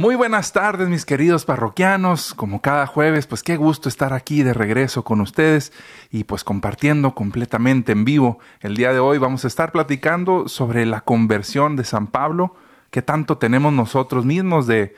[0.00, 2.32] Muy buenas tardes, mis queridos parroquianos.
[2.32, 5.74] Como cada jueves, pues qué gusto estar aquí de regreso con ustedes
[6.10, 8.38] y pues compartiendo completamente en vivo.
[8.60, 12.54] El día de hoy vamos a estar platicando sobre la conversión de San Pablo,
[12.90, 14.94] que tanto tenemos nosotros mismos de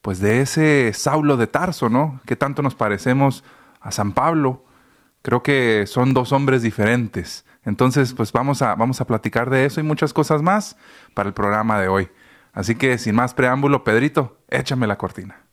[0.00, 2.22] pues de ese Saulo de Tarso, ¿no?
[2.24, 3.44] Que tanto nos parecemos
[3.82, 4.64] a San Pablo.
[5.20, 7.44] Creo que son dos hombres diferentes.
[7.66, 10.78] Entonces, pues vamos a vamos a platicar de eso y muchas cosas más
[11.12, 12.08] para el programa de hoy.
[12.56, 15.44] Así que sin más preámbulo, Pedrito, échame la cortina.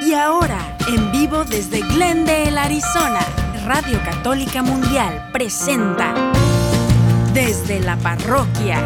[0.00, 3.20] Y ahora, en vivo desde Glendale, Arizona,
[3.66, 6.14] Radio Católica Mundial presenta
[7.34, 8.80] Desde la Parroquia.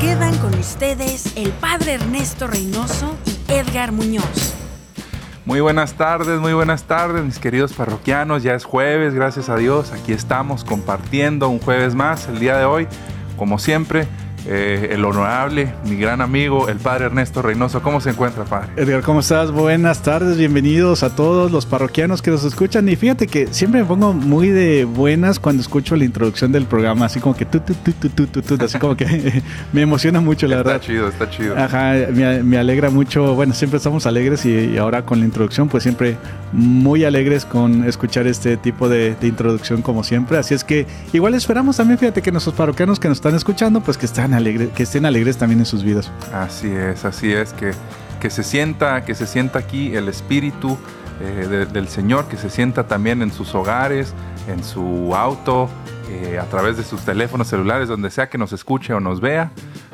[0.00, 4.54] Quedan con ustedes el Padre Ernesto Reynoso y Edgar Muñoz.
[5.46, 8.42] Muy buenas tardes, muy buenas tardes, mis queridos parroquianos.
[8.42, 9.92] Ya es jueves, gracias a Dios.
[9.92, 12.88] Aquí estamos compartiendo un jueves más el día de hoy.
[13.36, 14.08] Como siempre,
[14.48, 17.82] eh, el honorable, mi gran amigo, el padre Ernesto Reynoso.
[17.82, 18.68] ¿Cómo se encuentra, padre?
[18.76, 19.50] Edgar, ¿cómo estás?
[19.50, 22.88] Buenas tardes, bienvenidos a todos los parroquianos que nos escuchan.
[22.88, 27.06] Y fíjate que siempre me pongo muy de buenas cuando escucho la introducción del programa,
[27.06, 30.76] así como que tu, tu, tu, así como que me emociona mucho, la está verdad.
[30.76, 31.56] Está chido, está chido.
[31.56, 33.34] Ajá, me, me, alegra mucho.
[33.34, 36.16] Bueno, siempre estamos alegres y, y, ahora con la introducción, pues siempre
[36.52, 40.38] muy alegres con escuchar este tipo de, de introducción, como siempre.
[40.38, 43.98] Así es que igual esperamos también, fíjate que nuestros parroquianos que nos están escuchando, pues
[43.98, 46.10] que están alegres, que estén alegres también en sus vidas.
[46.32, 47.72] Así es, así es, que,
[48.20, 50.78] que se sienta, que se sienta aquí el espíritu
[51.20, 54.14] eh, de, del Señor, que se sienta también en sus hogares,
[54.48, 55.68] en su auto,
[56.08, 59.50] eh, a través de sus teléfonos celulares, donde sea que nos escuche o nos vea.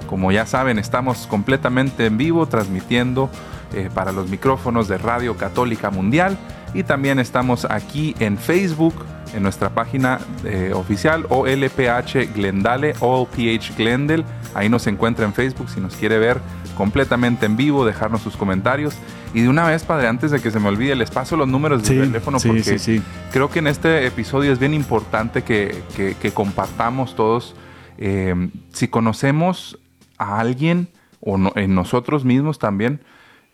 [0.06, 3.30] Como ya saben, estamos completamente en vivo transmitiendo
[3.72, 6.36] eh, para los micrófonos de Radio Católica Mundial
[6.74, 8.94] y también estamos aquí en Facebook
[9.32, 14.24] en nuestra página eh, oficial OLPH Glendale, OLPH Glendale.
[14.54, 16.40] Ahí nos encuentra en Facebook si nos quiere ver
[16.76, 18.94] completamente en vivo, dejarnos sus comentarios.
[19.34, 21.82] Y de una vez, padre, antes de que se me olvide, les paso los números
[21.82, 23.02] sí, de teléfono sí, porque sí, sí.
[23.30, 27.54] creo que en este episodio es bien importante que, que, que compartamos todos.
[27.98, 29.78] Eh, si conocemos
[30.18, 30.88] a alguien
[31.20, 33.00] o no, en nosotros mismos también,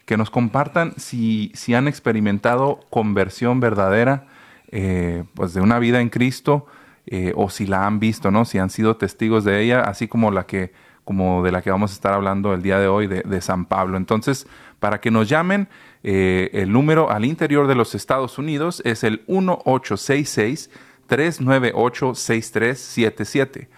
[0.05, 4.27] que nos compartan si, si han experimentado conversión verdadera
[4.69, 6.67] eh, pues de una vida en Cristo
[7.06, 8.45] eh, o si la han visto, ¿no?
[8.45, 10.73] Si han sido testigos de ella, así como la que
[11.05, 13.65] como de la que vamos a estar hablando el día de hoy de, de San
[13.65, 13.97] Pablo.
[13.97, 14.47] Entonces,
[14.79, 15.69] para que nos llamen,
[16.03, 20.69] eh, el número al interior de los Estados Unidos es el 1866
[21.06, 23.71] 398 6377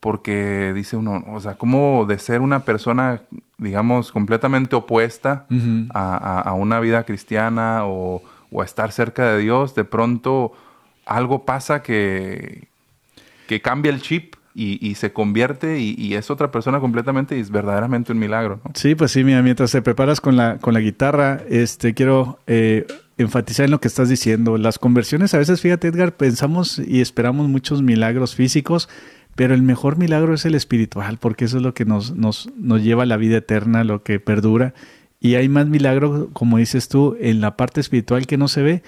[0.00, 3.20] porque dice uno, o sea, como de ser una persona,
[3.58, 5.88] digamos, completamente opuesta uh -huh.
[5.92, 10.52] a, a, a, una vida cristiana o, o, a estar cerca de Dios, de pronto
[11.04, 12.68] algo pasa que,
[13.46, 17.50] que cambia el chip y, se convierte y, y, es otra persona completamente y es
[17.50, 18.60] verdaderamente un milagro.
[18.64, 18.72] ¿no?
[18.74, 22.86] Sí, pues sí, mira, mientras te preparas con la, con la guitarra, este, quiero eh,
[23.18, 24.58] enfatizar en lo que estás diciendo.
[24.58, 28.88] Las conversiones, a veces, fíjate, Edgar, pensamos y esperamos muchos milagros físicos,
[29.36, 32.82] pero el mejor milagro es el espiritual, porque eso es lo que nos, nos, nos
[32.82, 34.74] lleva a la vida eterna, lo que perdura.
[35.20, 38.82] Y hay más milagro, como dices tú, en la parte espiritual que no se ve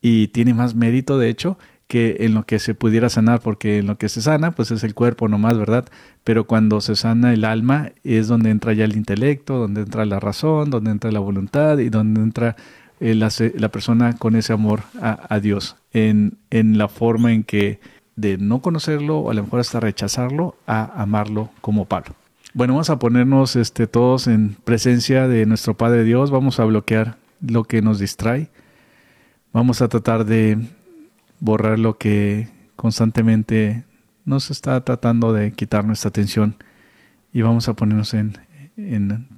[0.00, 3.86] y tiene más mérito, de hecho, que en lo que se pudiera sanar, porque en
[3.86, 5.86] lo que se sana, pues es el cuerpo nomás, ¿verdad?
[6.24, 10.18] Pero cuando se sana el alma es donde entra ya el intelecto, donde entra la
[10.18, 12.56] razón, donde entra la voluntad y donde entra
[12.98, 17.78] eh, la, persona con ese amor a, Dios, en, en, la forma en que
[18.16, 22.14] de no conocerlo o a lo mejor hasta rechazarlo, a amarlo como Pablo.
[22.54, 27.18] Bueno, vamos a ponernos este, todos en presencia de nuestro Padre Dios, vamos a bloquear
[27.46, 28.48] lo que nos distrae,
[29.52, 30.58] vamos a tratar de
[31.40, 33.84] borrar lo que constantemente
[34.24, 36.56] nos está tratando de quitar nuestra atención
[37.32, 38.38] y vamos a ponernos en,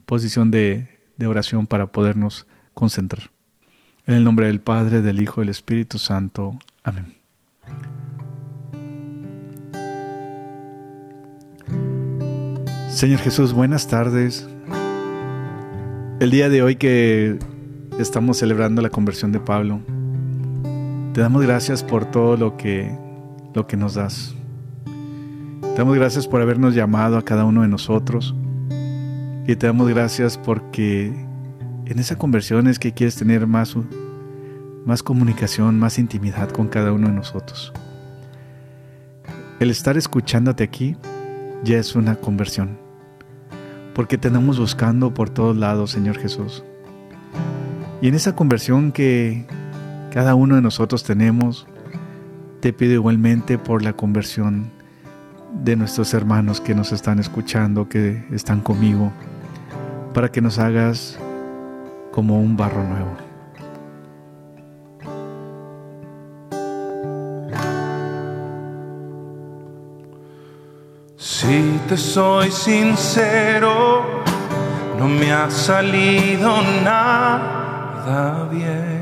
[0.06, 3.30] posición de, de oración para podernos concentrar.
[4.06, 6.58] En el nombre del Padre, del Hijo y del Espíritu Santo.
[6.82, 7.14] Amén.
[12.88, 14.48] Señor Jesús, buenas tardes.
[16.20, 17.38] El día de hoy que
[18.00, 19.82] estamos celebrando la conversión de Pablo,
[21.18, 22.96] te damos gracias por todo lo que,
[23.52, 24.36] lo que nos das.
[24.84, 28.36] Te damos gracias por habernos llamado a cada uno de nosotros.
[29.44, 31.06] Y te damos gracias porque
[31.86, 33.74] en esa conversión es que quieres tener más,
[34.86, 37.72] más comunicación, más intimidad con cada uno de nosotros.
[39.58, 40.96] El estar escuchándote aquí
[41.64, 42.78] ya es una conversión.
[43.92, 46.62] Porque te andamos buscando por todos lados, Señor Jesús.
[48.00, 49.48] Y en esa conversión que
[50.12, 51.66] cada uno de nosotros tenemos,
[52.60, 54.70] te pido igualmente por la conversión
[55.62, 59.12] de nuestros hermanos que nos están escuchando, que están conmigo,
[60.14, 61.18] para que nos hagas
[62.12, 63.28] como un barro nuevo.
[71.16, 74.24] Si te soy sincero,
[74.98, 78.97] no me ha salido nada bien.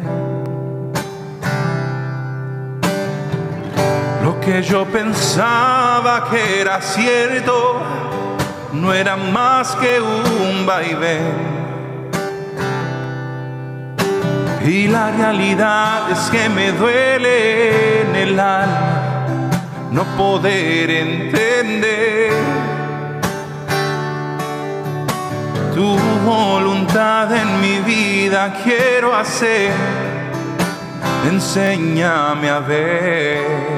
[4.46, 7.82] Que yo pensaba que era cierto
[8.72, 11.34] no era más que un vaivén.
[14.64, 19.26] Y la realidad es que me duele en el alma
[19.90, 22.30] no poder entender
[25.74, 29.72] tu voluntad en mi vida quiero hacer.
[31.28, 33.75] Enséñame a ver.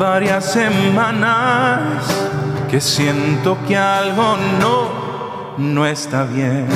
[0.00, 2.06] Varias semanas
[2.70, 6.66] que siento que algo no, no está bien.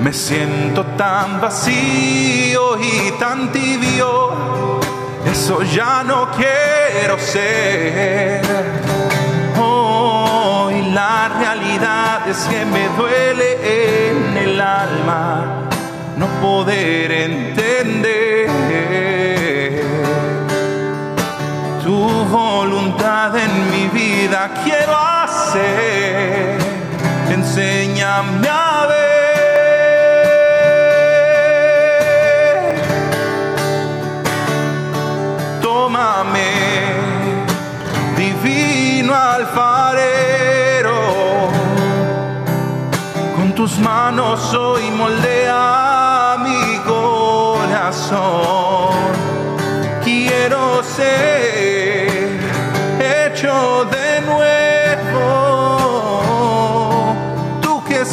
[0.00, 4.78] Me siento tan vacío y tan tibio,
[5.26, 8.42] eso ya no quiero ser.
[9.60, 15.68] Hoy la realidad es que me duele en el alma
[16.16, 18.29] no poder entender
[22.30, 26.58] voluntad en mi vida quiero hacer.
[27.28, 29.00] Enséñame a ver.
[35.60, 36.50] Tómame,
[38.16, 40.98] divino alfarero.
[43.36, 48.20] Con tus manos hoy moldea mi corazón.
[50.02, 51.59] Quiero ser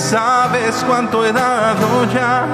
[0.09, 2.45] sabes cuánto he dado ya,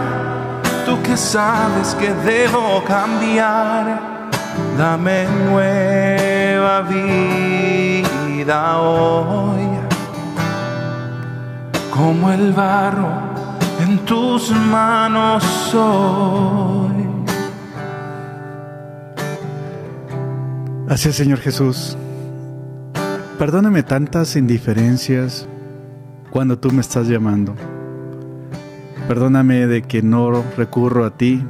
[0.86, 4.30] tú que sabes que debo cambiar,
[4.76, 7.44] dame nueva vida
[8.80, 9.68] hoy.
[11.94, 13.12] Como el barro
[13.82, 17.04] en tus manos soy.
[20.90, 21.96] Así Señor Jesús.
[23.38, 25.48] Perdóname tantas indiferencias
[26.34, 27.54] cuando tú me estás llamando.
[29.08, 31.46] Perdóname de que no recurro a ti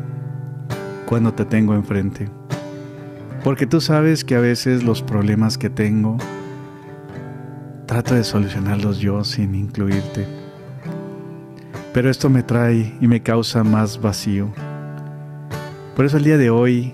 [1.06, 2.28] cuando te tengo enfrente.
[3.46, 6.18] Porque tú sabes que a veces los problemas que tengo
[7.86, 10.28] trato de solucionarlos yo sin incluirte.
[11.94, 14.50] Pero esto me trae y me causa más vacío.
[15.96, 16.94] Por eso el día de hoy,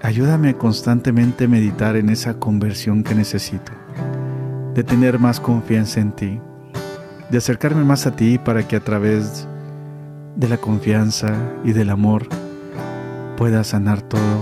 [0.00, 3.70] ayúdame constantemente a meditar en esa conversión que necesito
[4.74, 6.40] de tener más confianza en ti,
[7.30, 9.46] de acercarme más a ti para que a través
[10.34, 11.32] de la confianza
[11.64, 12.26] y del amor
[13.36, 14.40] pueda sanar todo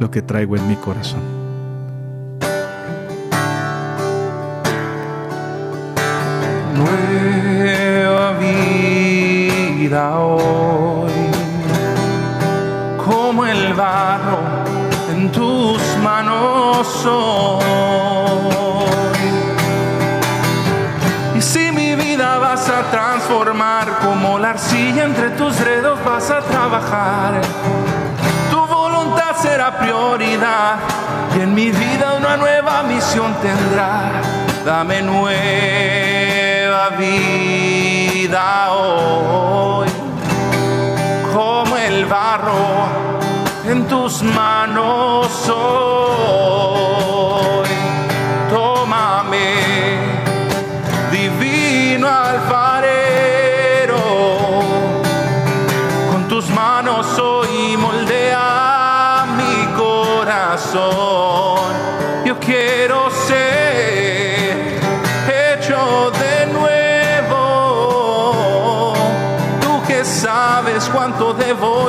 [0.00, 1.20] lo que traigo en mi corazón.
[6.74, 11.12] Nueva vida hoy,
[13.04, 14.38] como el barro
[15.12, 18.25] en tus manos soy.
[22.84, 27.40] Transformar, como la arcilla entre tus dedos vas a trabajar.
[28.50, 30.76] Tu voluntad será prioridad
[31.36, 34.20] y en mi vida una nueva misión tendrá.
[34.64, 39.88] Dame nueva vida hoy,
[41.32, 42.86] como el barro
[43.68, 47.05] en tus manos soy.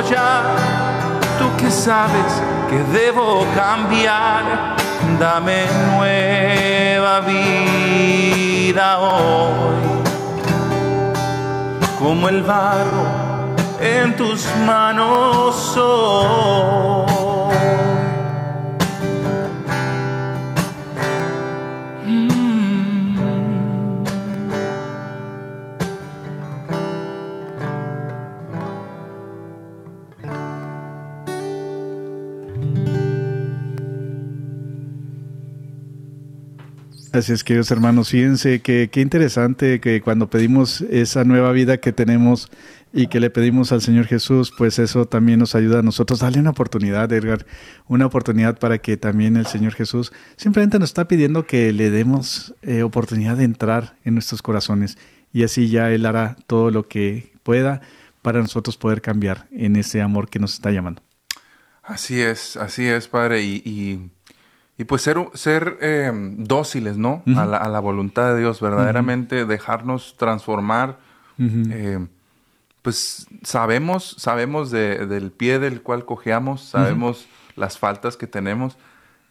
[0.10, 0.44] Ya
[1.38, 4.44] tú que sabes que debo cambiar,
[5.20, 10.04] dame nueva vida hoy,
[12.00, 13.08] como el barro
[13.80, 17.08] en tus manos soy.
[37.18, 42.52] Así queridos hermanos, fíjense que qué interesante que cuando pedimos esa nueva vida que tenemos
[42.94, 46.20] y que le pedimos al Señor Jesús, pues eso también nos ayuda a nosotros.
[46.20, 47.48] Dale una oportunidad, Edgar,
[47.88, 52.54] una oportunidad para que también el Señor Jesús simplemente nos está pidiendo que le demos
[52.62, 55.00] eh, oportunidad de entrar en nuestros corazones
[55.34, 57.82] y así ya Él hará todo lo que pueda
[58.22, 61.02] para nosotros poder cambiar en ese amor que nos está llamando.
[61.82, 63.42] Así es, así es, Padre.
[63.44, 64.12] Y,
[64.78, 67.24] y pues ser, ser eh, dóciles, ¿no?
[67.36, 70.98] a, la, a la voluntad de Dios, verdaderamente dejarnos transformar.
[71.40, 72.06] eh,
[72.82, 78.78] pues sabemos, sabemos de- del pie del cual cojeamos, sabemos las faltas que tenemos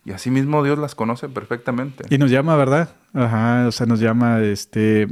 [0.05, 2.05] y así mismo Dios las conoce perfectamente.
[2.11, 2.91] Y nos llama, ¿verdad?
[3.15, 5.07] Ajá, o sea, nos llama, este...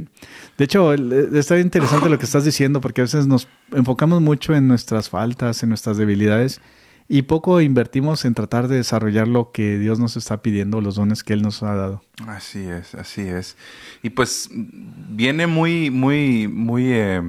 [0.57, 4.53] De hecho, eh, está interesante lo que estás diciendo, porque a veces nos enfocamos mucho
[4.53, 6.61] en nuestras faltas, en nuestras debilidades,
[7.07, 11.23] y poco invertimos en tratar de desarrollar lo que Dios nos está pidiendo, los dones
[11.23, 12.01] que Él nos ha dado.
[12.27, 13.55] Así es, así es.
[14.01, 17.21] Y pues viene muy, muy, muy, eh,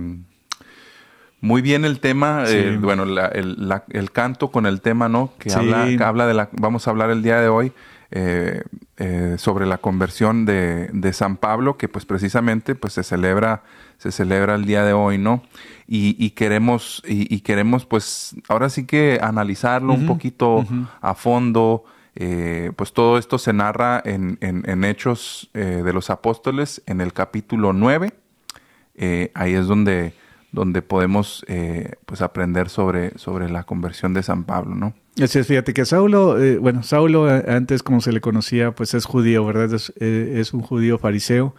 [1.41, 2.57] muy bien el tema, Sí.
[2.57, 5.33] eh, bueno, la- el, la- el canto con el tema, ¿no?
[5.39, 5.57] Que Sí.
[5.59, 7.73] habla, que habla de la, vamos a hablar el día de hoy
[8.11, 8.63] eh,
[8.99, 13.63] eh, sobre la conversión de, de San Pablo, que pues precisamente pues se celebra,
[13.99, 15.43] se celebra el día de hoy, ¿no?
[15.89, 20.65] Y, y queremos, y, y queremos pues ahora sí que analizarlo un poquito
[21.01, 21.85] a fondo.
[22.19, 27.13] Eh, pues todo esto se narra en, en- en Hechos de los Apóstoles, en el
[27.13, 28.13] capítulo 9.
[28.95, 30.15] Eh, ahí es donde,
[30.51, 31.45] donde podemos
[32.07, 34.95] pues aprender sobre, sobre la conversión de San Pablo, ¿no?
[35.21, 38.93] Así es, fíjate que Saulo, eh, bueno, Saulo eh, antes como se le conocía, pues
[38.93, 39.73] es judío, ¿verdad?
[39.73, 41.55] Es, eh, es un judío fariseo,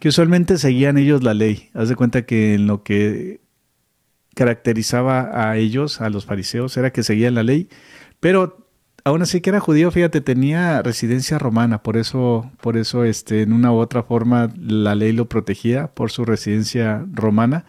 [0.00, 1.70] que usualmente seguían ellos la ley.
[1.72, 3.40] Haz de cuenta que en lo que
[4.34, 7.68] caracterizaba a ellos, a los fariseos, era que seguían la ley,
[8.18, 8.66] pero
[9.04, 13.52] aún así que era judío, fíjate, tenía residencia romana, por eso, por eso, este, en
[13.52, 17.66] una u otra forma, la ley lo protegía por su residencia romana.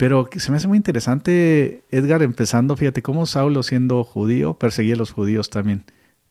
[0.00, 4.96] Pero se me hace muy interesante, Edgar, empezando, fíjate, cómo Saulo, siendo judío, perseguía a
[4.96, 5.84] los judíos también.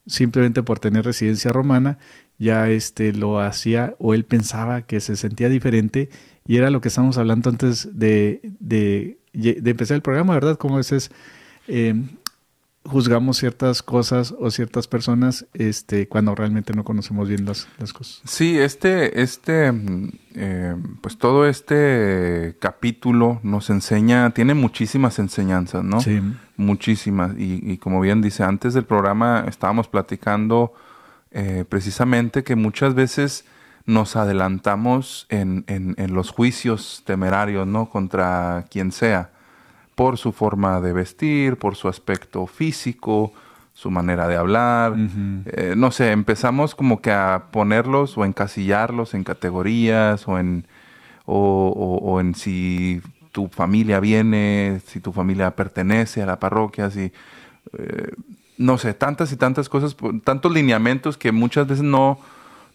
[0.08, 2.00] Simplemente por tener residencia romana,
[2.40, 6.10] ya este lo hacía o él pensaba que se sentía diferente
[6.48, 10.58] y era lo que estábamos hablando antes de, de, de empezar el programa, ¿verdad?
[10.58, 11.12] Como a veces
[11.68, 11.94] eh,
[12.86, 18.22] juzgamos ciertas cosas o ciertas personas este, cuando realmente no conocemos bien las, las cosas.
[18.26, 26.00] Sí, este, este, mm, eh, pues todo este capítulo nos enseña, tiene muchísimas enseñanzas, ¿no?
[26.02, 26.22] Sí.
[26.58, 27.38] Muchísimas.
[27.38, 30.74] Y, y como bien dice, antes del programa estábamos platicando
[31.32, 33.46] eh, precisamente que muchas veces
[33.86, 37.90] nos adelantamos en, en- en los juicios temerarios, ¿no?
[37.90, 39.32] Contra quien sea,
[40.00, 43.34] por su forma de vestir, por su aspecto físico,
[43.74, 44.94] su manera de hablar.
[45.46, 50.66] Eh, no sé, empezamos como que a ponerlos o encasillarlos en categorías o en,
[51.26, 51.36] o,
[51.76, 53.02] o- o en si
[53.34, 57.12] tu familia viene, si tu familia pertenece a la parroquia, si
[57.78, 58.14] eh,
[58.58, 62.20] no sé, tantas y tantas cosas, tantos lineamientos que muchas veces no,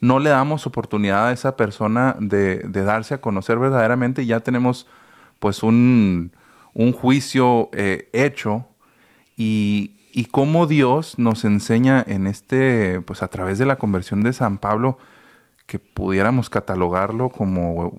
[0.03, 4.41] no le damos oportunidad a esa persona de, de darse a conocer verdaderamente y ya
[4.41, 4.87] tenemos
[5.39, 6.31] pues un,
[6.75, 8.67] un juicio eh, hecho
[9.37, 14.33] y, y cómo Dios nos enseña en este, pues a través de la conversión de
[14.33, 14.99] San Pablo,
[15.67, 17.99] que pudiéramos catalogarlo como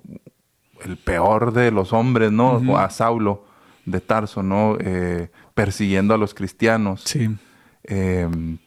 [0.84, 2.78] el peor de los hombres, ¿no?
[2.78, 3.44] A Saulo
[3.84, 4.76] de Tarso, ¿no?
[4.80, 7.02] Eh, persiguiendo a los cristianos.
[7.04, 7.28] Sí.
[7.84, 8.58] Em,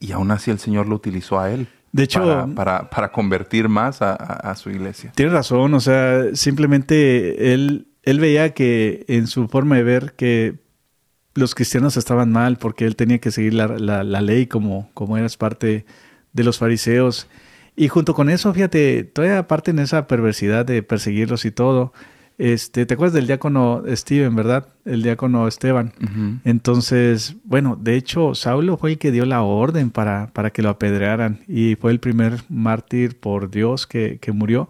[0.00, 1.68] y aún así el Señor lo utilizó a él.
[1.92, 5.12] De hecho, para, para, convertir más a, su iglesia.
[5.14, 10.56] Tiene razón, o sea, simplemente él, él veía que en su forma de ver que
[11.34, 15.36] los cristianos estaban mal porque él tenía que seguir la, la, ley como, como eras
[15.36, 15.86] parte
[16.32, 17.28] de los fariseos.
[17.74, 21.92] Y junto con eso, fíjate, todavía aparte en esa perversidad de perseguirlos y todo,
[22.38, 24.68] este, ¿te acuerdas del diácono Steven, verdad?
[24.84, 25.92] El diácono Esteban.
[26.44, 30.70] Entonces, bueno, de hecho, Saulo fue el que dio la orden para, para que lo
[30.70, 34.68] apedrearan y fue el primer mártir por Dios que, que murió.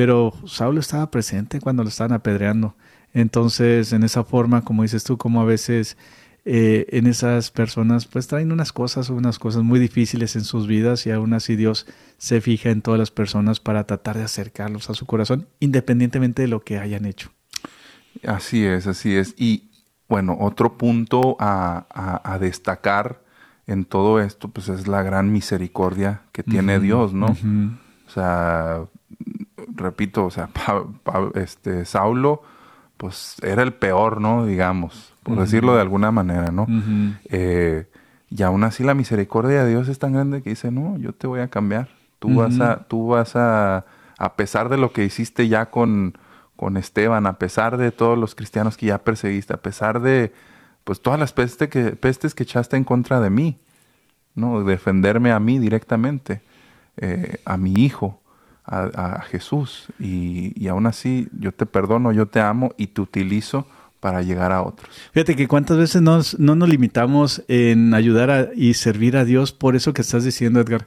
[0.00, 2.74] Pero Saulo estaba presente cuando lo estaban apedreando.
[3.12, 5.98] Entonces, en esa forma, como dices tú, como a veces
[6.46, 11.04] eh, en esas personas pues traen unas cosas, unas cosas muy difíciles en sus vidas
[11.04, 14.94] y aún así Dios se fija en todas las personas para tratar de acercarlos a
[14.94, 17.30] su corazón independientemente de lo que hayan hecho.
[18.26, 19.34] Así es, así es.
[19.36, 19.68] Y
[20.08, 23.22] bueno, otro punto a, destacar
[23.66, 27.36] en todo esto pues es la gran misericordia que tiene Dios, ¿no?
[28.06, 28.86] O sea,
[29.80, 30.50] repito, o sea,
[31.34, 32.42] este, Saulo
[32.96, 34.44] pues era el peor, ¿no?
[34.44, 36.66] Digamos, por decirlo de alguna manera, ¿no?
[37.30, 37.86] Eh,
[38.28, 41.26] y aún así la misericordia de Dios es tan grande que dice, no, yo te
[41.26, 41.88] voy a cambiar.
[42.18, 43.86] Tú vas a, tú vas a,
[44.18, 46.18] a pesar de lo que hiciste ya con,
[46.56, 50.34] con Esteban, a pesar de todos los cristianos que ya perseguiste, a pesar de,
[50.84, 53.58] pues todas las pestes que, pestes que echaste en contra de mí,
[54.34, 54.62] ¿no?
[54.62, 56.42] Defenderme a mí directamente,
[56.98, 58.19] eh, a mi hijo
[58.70, 63.66] a, Jesús y, y, aún así yo te perdono, yo te amo y te utilizo
[63.98, 64.88] para llegar a otros.
[65.12, 69.76] Fíjate que cuántas veces nos, no nos limitamos en ayudar y servir a Dios por
[69.76, 70.86] eso que estás diciendo, Edgar.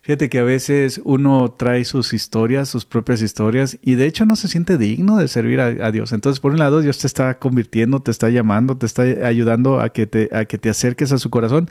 [0.00, 4.36] Fíjate que a veces uno trae sus historias, sus propias historias, y de hecho no
[4.36, 6.12] se siente digno de servir a, a, Dios.
[6.12, 9.88] Entonces, por un lado, Dios te está convirtiendo, te está llamando, te está ayudando a
[9.88, 11.70] que te, a que te acerques a su corazón.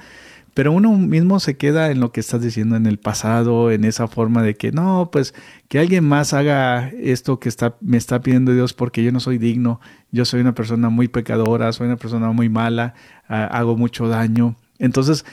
[0.54, 4.08] Pero uno mismo se queda en lo que estás diciendo en el pasado, en esa
[4.08, 5.34] forma de que no, pues
[5.68, 9.38] que alguien más haga esto que está, me está pidiendo Dios porque yo no soy
[9.38, 9.80] digno,
[10.12, 12.94] yo soy una persona muy pecadora, soy una persona muy mala,
[13.28, 14.56] hago mucho daño.
[14.78, 15.26] Entonces,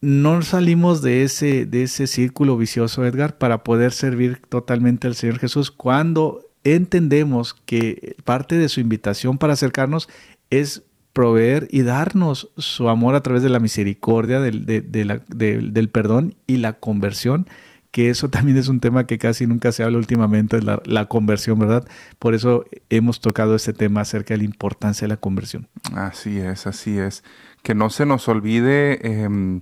[0.00, 5.38] no salimos de ese, de ese círculo vicioso, Edgar, para poder servir totalmente al Señor
[5.38, 10.08] Jesús cuando entendemos que parte de su invitación para acercarnos
[10.50, 10.82] es
[11.14, 16.74] proveer y darnos su amor a través de la misericordia, del, del perdón y la
[16.74, 17.46] conversión,
[17.94, 21.60] que eso también es un tema que casi nunca se habla últimamente, la, la conversión,
[21.60, 21.86] ¿verdad?
[22.18, 25.68] Por eso hemos tocado este tema acerca de la importancia de la conversión.
[25.94, 27.22] Así es, así es.
[27.62, 29.60] Que no se nos olvide, em,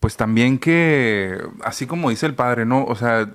[0.00, 2.84] pues también que, así como dice el Padre, ¿no?
[2.86, 3.30] O sea,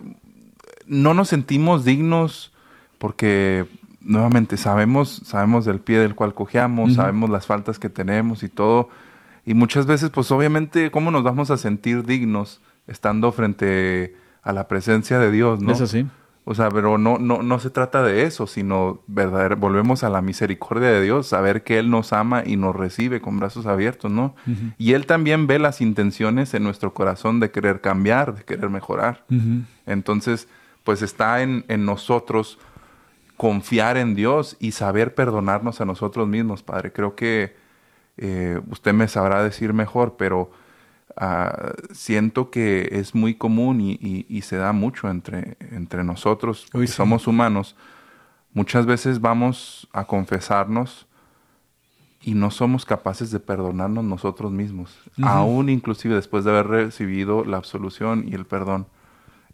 [0.87, 2.51] no nos sentimos dignos
[2.97, 3.67] porque
[4.01, 8.89] nuevamente sabemos, sabemos del pie del cual cojeamos, sabemos las faltas que tenemos y todo.
[9.45, 14.67] Y muchas veces, pues obviamente, ¿cómo nos vamos a sentir dignos estando frente a la
[14.67, 15.71] presencia de Dios, no?
[15.71, 16.05] Es así.
[16.49, 20.21] O sea, pero no, no, no se trata de eso, sino verdad, volvemos a la
[20.21, 24.33] misericordia de Dios, saber que Él nos ama y nos recibe con brazos abiertos, ¿no?
[24.77, 29.25] Y Él también ve las intenciones en nuestro corazón de querer cambiar, de querer mejorar.
[29.85, 30.47] Entonces,
[30.85, 32.59] pues está en, en nosotros
[33.37, 36.91] confiar en Dios y saber perdonarnos a nosotros mismos, Padre.
[36.91, 37.55] Creo que
[38.17, 40.51] eh, usted me sabrá decir mejor, pero
[41.15, 47.27] ah, siento que es muy común y, se da mucho entre, entre nosotros, que somos
[47.27, 47.75] humanos.
[48.53, 51.05] Muchas veces vamos a confesarnos
[52.23, 57.57] y no somos capaces de perdonarnos nosotros mismos, aún inclusive después de haber recibido la
[57.57, 58.87] absolución y el perdón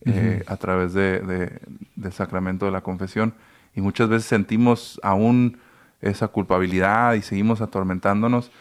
[0.06, 1.60] eh, a través de,
[1.96, 3.34] del sacramento de la confesión
[3.76, 5.58] y muchas veces sentimos aún
[6.02, 8.52] esa culpabilidad y seguimos atormentándonos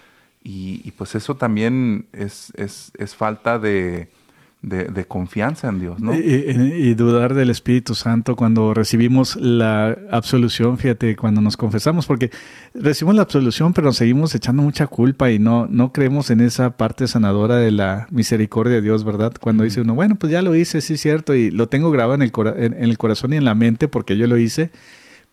[0.45, 4.09] y, pues eso también es, es, es falta de,
[4.63, 6.15] de, confianza en Dios, ¿no?
[6.15, 12.31] Y, dudar del Espíritu Santo cuando recibimos la absolución, fíjate, cuando nos confesamos, porque
[12.75, 16.77] recibimos la absolución, pero nos seguimos echando mucha culpa y no, no creemos en esa
[16.77, 19.33] parte sanadora de la misericordia de Dios, ¿verdad?
[19.41, 22.15] Cuando dice uno, bueno, pues ya lo hice, sí es cierto, y lo tengo grabado
[22.15, 24.71] en el, en el corazón y en la mente porque yo lo hice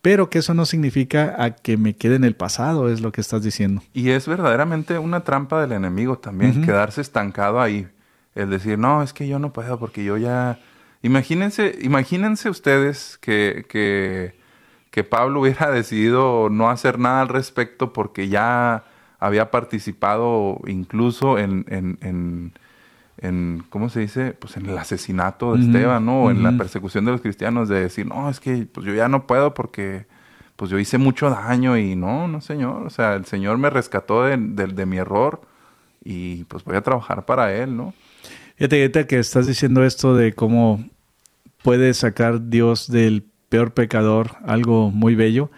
[0.01, 3.21] pero que eso no significa a que me quede en el pasado, es lo que
[3.21, 3.81] estás diciendo.
[3.93, 7.87] Y es verdaderamente una trampa del enemigo también, quedarse estancado ahí.
[8.35, 10.59] El decir, no, es que yo no puedo porque yo ya...
[11.01, 14.35] Imagínense, imagínense ustedes que, que,
[14.91, 18.85] que Pablo hubiera decidido no hacer nada al respecto porque ya
[19.19, 22.53] había participado incluso en, en, en,
[23.69, 24.31] ¿cómo se dice?
[24.31, 26.23] Pues en el asesinato de Esteban, ¿no?
[26.23, 29.09] O en la persecución de los cristianos, de decir, no, es que pues yo ya
[29.09, 30.05] no puedo porque
[30.55, 32.85] pues yo hice mucho daño y no, no, Señor.
[32.85, 35.41] O sea, el Señor me rescató de, de mi error
[36.03, 37.93] y pues voy a trabajar para Él, ¿no?
[38.55, 40.83] Fíjate, que estás diciendo esto de cómo
[41.63, 45.49] puede sacar Dios del peor pecador, algo muy bello.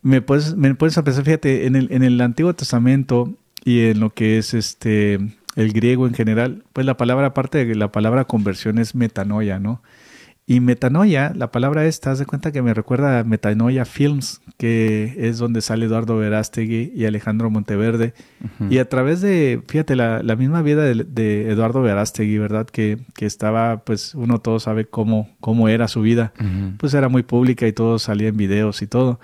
[0.00, 4.10] Me puedes, me puedes pensar, fíjate, en el, en el Antiguo Testamento y en lo
[4.10, 5.18] que es este
[5.56, 9.82] el griego en general, pues la palabra, aparte de la palabra conversión, es metanoia, ¿no?
[10.44, 15.14] Y metanoia, la palabra esta, haz de cuenta que me recuerda a Metanoia Films, que
[15.16, 18.12] es donde sale Eduardo Verástegui y Alejandro Monteverde.
[18.68, 22.66] Y a través de, fíjate, la, misma vida de, Eduardo Verástegui, ¿verdad?
[22.66, 26.32] Que, que, estaba, pues uno todo sabe cómo, cómo era su vida.
[26.76, 29.20] Pues era muy pública y todo salía en videos y todo.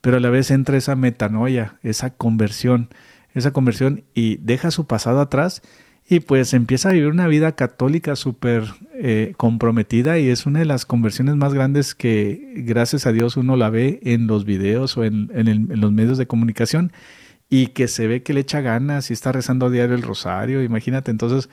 [0.00, 2.88] Pero a la vez entra esa metanoia, esa conversión,
[3.36, 5.62] esa conversión y deja su pasado atrás
[6.08, 10.64] y pues empieza a vivir una vida católica súper eh, comprometida y es una de
[10.64, 15.04] las conversiones más grandes que gracias a Dios uno la ve en los videos o
[15.04, 15.28] en,
[15.68, 16.92] los medios de comunicación
[17.50, 20.62] y que se ve que le echa ganas y está rezando a diario el rosario.
[20.62, 21.48] Imagínate entonces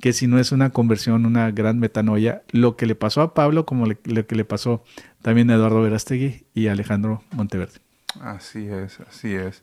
[0.00, 3.66] que si no es una conversión, una gran metanoia, lo que le pasó a Pablo
[3.66, 4.84] como lo que le pasó
[5.22, 7.80] también a Eduardo Verástegui y Alejandro Monteverde.
[8.20, 9.62] Así es, así es.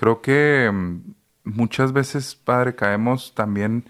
[0.00, 1.12] Creo que mm,
[1.44, 3.84] muchas veces, Padre, caemos también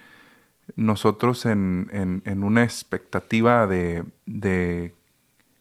[0.74, 4.92] nosotros en, una expectativa de,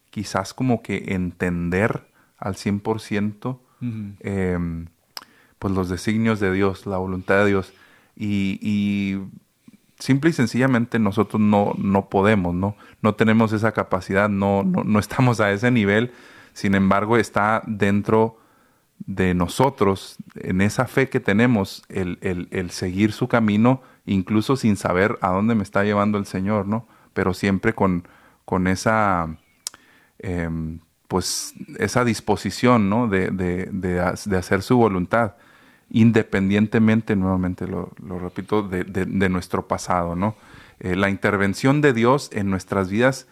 [0.10, 2.08] quizás como que entender
[2.40, 3.60] al 100%
[4.22, 4.88] em,
[5.60, 7.72] pues los designios de Dios, la voluntad de Dios.
[8.16, 9.20] Y,
[10.00, 12.76] simple y sencillamente nosotros no, no podemos, ¿no?
[13.04, 16.12] No tenemos esa capacidad, no, no, no estamos a ese nivel.
[16.54, 18.40] Sin embargo, está dentro
[19.06, 25.18] de nosotros, en esa fe que tenemos, el, el, seguir su camino, incluso sin saber
[25.22, 26.88] a dónde me está llevando el Señor, ¿no?
[27.14, 28.08] Pero siempre con,
[28.46, 29.36] con esa,
[30.20, 33.08] em, pues, esa disposición, ¿no?
[33.08, 34.00] De, de, de,
[34.38, 35.36] hacer su voluntad,
[35.90, 40.36] independientemente, nuevamente lo, lo repito, de, nuestro pasado, ¿no?
[40.80, 43.28] Eh, la intervención de Dios en nuestras vidas,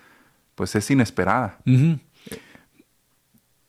[0.56, 1.60] pues, es inesperada.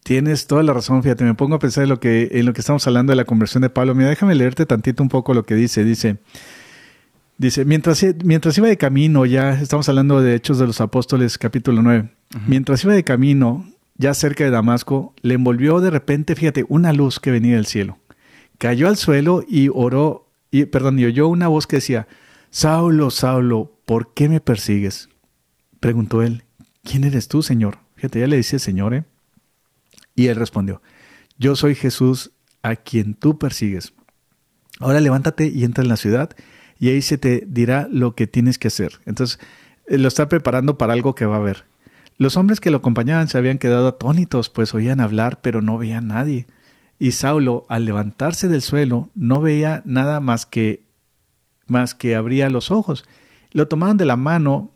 [0.08, 2.62] Tienes toda la razón, fíjate, me pongo a pensar en lo que, en lo que
[2.62, 3.94] estamos hablando de la conversión de Pablo.
[3.94, 5.84] Mira, déjame leerte tantito un poco lo que dice.
[5.84, 6.16] Dice,
[7.36, 11.82] dice, mientras, mientras iba de camino, ya estamos hablando de Hechos de los Apóstoles, capítulo
[11.82, 12.08] 9.
[12.46, 17.20] Mientras iba de camino, ya cerca de Damasco, le envolvió de repente, fíjate, una luz
[17.20, 17.98] que venía del cielo.
[18.56, 22.08] Cayó al suelo y oró, y, perdón, y oyó una voz que decía,
[22.48, 25.10] Saulo, Saulo, ¿por qué me persigues?
[25.80, 26.44] Preguntó él,
[26.82, 27.76] ¿quién eres tú, Señor?
[27.96, 29.04] Fíjate, ya le dice Señor, ¿eh?
[30.18, 30.82] Y él respondió,
[31.38, 32.32] yo soy Jesús
[32.64, 33.94] a quien tú persigues.
[34.80, 36.30] Ahora levántate y entra en la ciudad
[36.80, 38.98] y ahí se te dirá lo que tienes que hacer.
[39.06, 39.38] Entonces,
[39.86, 41.66] eh, lo está preparando para algo que va a haber.
[42.16, 46.10] Los hombres que lo acompañaban se habían quedado atónitos, pues oían hablar, pero no veían
[46.10, 46.48] a nadie.
[46.98, 50.82] Y Saulo, al levantarse del suelo, no veía nada más que
[51.68, 53.04] más que abría los ojos.
[53.52, 54.72] Lo tomaron de la mano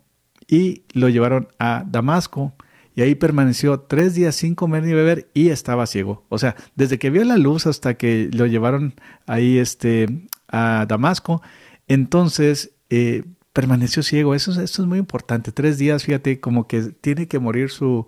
[0.46, 2.54] y lo llevaron a Damasco
[2.94, 6.24] y ahí permaneció tres días sin comer ni beber y estaba ciego.
[6.28, 8.94] O sea, desde que vio la luz hasta que lo llevaron
[9.26, 11.42] ahí este, a Damasco,
[11.88, 14.34] entonces eh, permaneció ciego.
[14.34, 15.52] Eso, eso es muy importante.
[15.52, 18.06] Tres días, fíjate, como que tiene que morir su,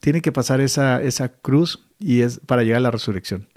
[0.00, 3.48] tiene que pasar esa, esa cruz y es para llegar a la resurrección.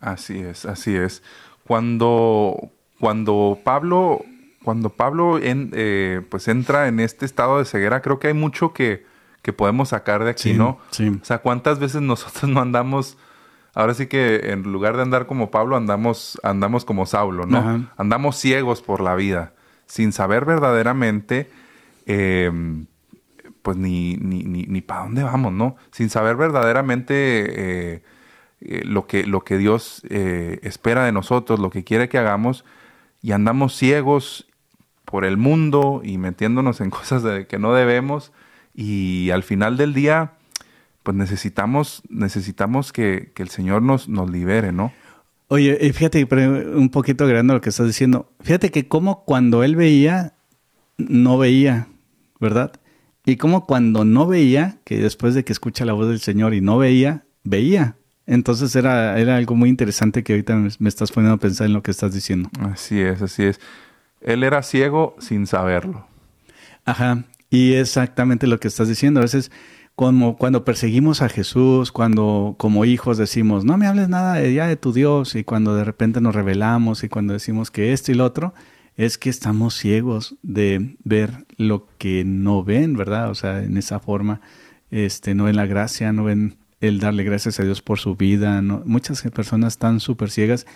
[0.00, 1.22] Así es, así es.
[1.64, 4.24] Cuando, cuando Pablo,
[4.64, 9.04] cuando Pablo eh, pues entra en este estado de ceguera, creo que hay mucho que,
[9.42, 10.78] que podemos sacar de aquí, ¿no?
[10.90, 11.08] Sí.
[11.08, 13.18] O sea, ¿cuántas veces nosotros no andamos,
[13.74, 17.88] ahora sí que en lugar de andar como Pablo, andamos, andamos como Saulo, ¿no?
[17.96, 19.52] Andamos ciegos por la vida,
[19.86, 21.50] sin saber verdaderamente,
[22.06, 22.86] em,
[23.62, 25.76] pues ni, ni, ni, ni para dónde vamos, ¿no?
[25.90, 28.02] Sin saber verdaderamente eh,
[28.60, 32.64] eh, lo, que, lo que Dios eh, espera de nosotros, lo que quiere que hagamos,
[33.20, 34.48] y andamos ciegos
[35.04, 38.32] por el mundo y metiéndonos en cosas de que no debemos
[38.74, 40.32] y al final del día,
[41.02, 44.92] pues necesitamos, necesitamos que, el Señor nos, nos libere, ¿no?
[45.48, 46.26] Oye, fíjate,
[46.74, 50.32] un poquito agregando lo que estás diciendo, fíjate que como cuando él veía,
[50.96, 51.88] no veía,
[52.40, 52.72] ¿verdad?
[53.24, 56.60] Y como cuando no veía, que después de que escucha la voz del Señor y
[56.60, 57.96] no veía, veía.
[58.26, 61.82] Entonces era, era algo muy interesante que ahorita me estás poniendo a pensar en lo
[61.82, 62.48] que estás diciendo.
[62.60, 63.60] Así es, así es.
[64.20, 66.06] Él era ciego sin saberlo.
[66.84, 67.24] Ajá.
[67.52, 69.20] Y exactamente lo que estás diciendo.
[69.20, 69.52] A veces
[69.94, 74.66] como cuando perseguimos a Jesús, cuando como hijos decimos, no me hables nada de, ya
[74.66, 78.14] de tu Dios, y cuando de repente nos revelamos y cuando decimos que esto y
[78.14, 78.54] lo otro,
[78.96, 83.30] es que estamos ciegos de ver lo que no ven, ¿verdad?
[83.30, 84.40] O sea, en esa forma,
[84.90, 88.62] este, no ven la gracia, no ven el darle gracias a Dios por su vida.
[88.62, 88.82] ¿no?
[88.86, 90.66] Muchas personas están súper ciegas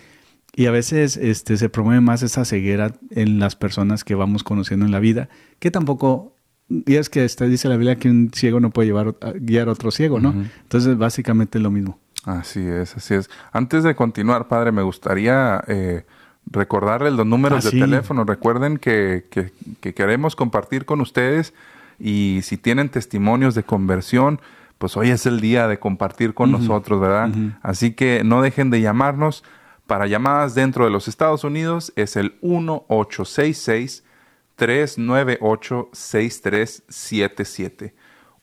[0.54, 4.86] y a veces este, se promueve más esa ceguera en las personas que vamos conociendo
[4.86, 6.35] en la vida, que tampoco,
[6.68, 9.72] y es que está, dice la Biblia que un ciego no puede llevar, guiar a
[9.72, 10.34] otro ciego, ¿no?
[10.62, 11.98] Entonces, básicamente es lo mismo.
[12.24, 13.30] Así es, así es.
[13.52, 16.04] Antes de continuar, padre, me gustaría eh,
[16.50, 17.78] recordarles los números Ah, de sí.
[17.80, 18.24] teléfono.
[18.24, 21.54] Recuerden que, que- que queremos compartir con ustedes
[22.00, 24.40] y si tienen testimonios de conversión,
[24.78, 27.30] pues hoy es el día de compartir con nosotros, ¿verdad?
[27.62, 29.44] Así que no dejen de llamarnos.
[29.86, 34.02] Para llamadas dentro de los Estados Unidos es el 1866
[34.56, 37.94] 398 6377.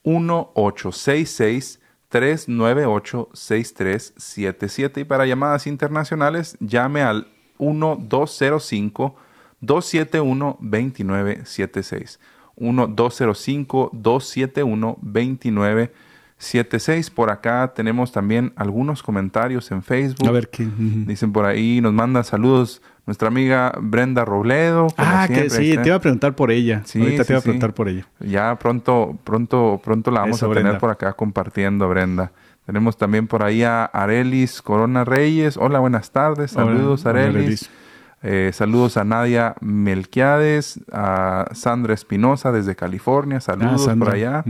[0.04, 9.16] 1866 398 6377 y para llamadas internacionales llame al 1205
[9.62, 12.20] 271 2976.
[12.58, 17.10] 1205 271 2976.
[17.10, 20.28] Por acá tenemos también algunos comentarios en Facebook.
[20.28, 20.68] A ver qué.
[20.78, 24.88] Dicen por ahí, nos manda saludos nuestra amiga Brenda Robledo.
[24.98, 26.82] Ah, que sí, está- te iba a preguntar por ella.
[26.86, 27.46] Sí, Ahorita sí, te iba a sí.
[27.46, 28.08] preguntar por ella.
[28.20, 30.80] Ya pronto, pronto, pronto la vamos Eso, a tener Brenda.
[30.80, 32.32] por acá compartiendo, Brenda.
[32.66, 35.58] Tenemos también por ahí a Arelis Corona Reyes.
[35.58, 36.52] Hola, buenas tardes.
[36.52, 37.70] Saludos, hola, Arelis.
[38.26, 43.42] Eh, saludos a Nadia Melquiades, a Sandra Espinosa desde California.
[43.42, 44.06] Saludos Ah, Sandra.
[44.06, 44.44] por allá.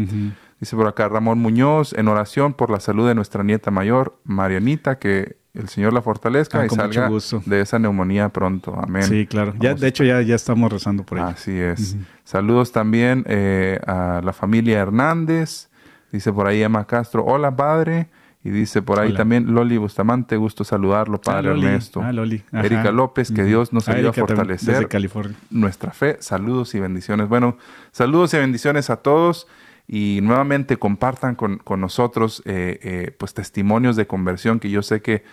[0.59, 4.99] Dice por acá Ramón Muñoz, en oración por la salud de nuestra nieta mayor, Marianita,
[4.99, 7.09] que el Señor la fortalezca Ah, y salga
[7.45, 8.75] de esa neumonía pronto.
[8.81, 9.03] Amén.
[9.03, 9.53] Sí, claro.
[9.59, 11.27] Ya, de hecho, ya, ya estamos rezando por ella.
[11.27, 11.95] Así es.
[12.23, 15.69] Saludos también eh, a la familia Hernández.
[16.11, 18.07] Dice por ahí Emma Castro, hola padre.
[18.45, 19.17] Y dice por ahí Hola.
[19.19, 21.65] también Loli Bustamante, gusto saludarlo, padre Loli.
[21.65, 22.01] Ernesto.
[22.03, 22.43] Ah, Loli.
[22.51, 23.45] Erika López, que.
[23.45, 25.37] Dios nos Ah, ayude a fortalecer California.
[25.49, 26.17] nuestra fe.
[26.19, 27.29] Saludos y bendiciones.
[27.29, 27.57] Bueno,
[27.93, 29.47] saludos y bendiciones a todos.
[29.87, 35.01] Y nuevamente compartan con, con nosotros eh, eh, pues testimonios de conversión que yo sé
[35.01, 35.23] que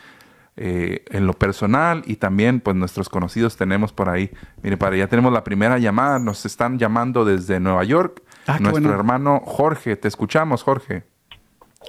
[0.56, 4.30] eh, en lo personal y también pues nuestros conocidos tenemos por ahí.
[4.62, 6.18] Mire, para ya tenemos la primera llamada.
[6.18, 8.22] Nos están llamando desde Nueva York.
[8.46, 8.92] Ah, Nuestro bueno.
[8.92, 9.96] hermano Jorge.
[9.96, 11.04] Te escuchamos, Jorge.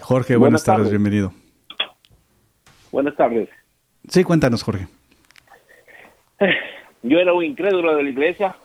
[0.02, 0.92] Jorge, buenas, Buenas tardes, tardes.
[0.92, 1.34] bienvenido.
[2.92, 3.50] Buenas tardes.
[4.08, 4.88] Sí, cuéntanos, Jorge.
[7.04, 8.56] Yo era un incrédulo de la iglesia,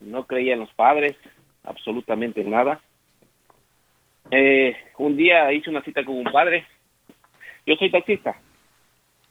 [0.00, 1.16] no creía en los padres,
[1.64, 2.80] absolutamente en nada.
[4.34, 6.64] Eh, un día hice una cita con un padre.
[7.66, 8.34] Yo soy taxista.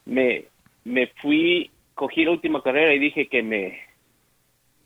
[0.05, 0.45] Me,
[0.85, 3.79] me fui, cogí la última carrera y dije que me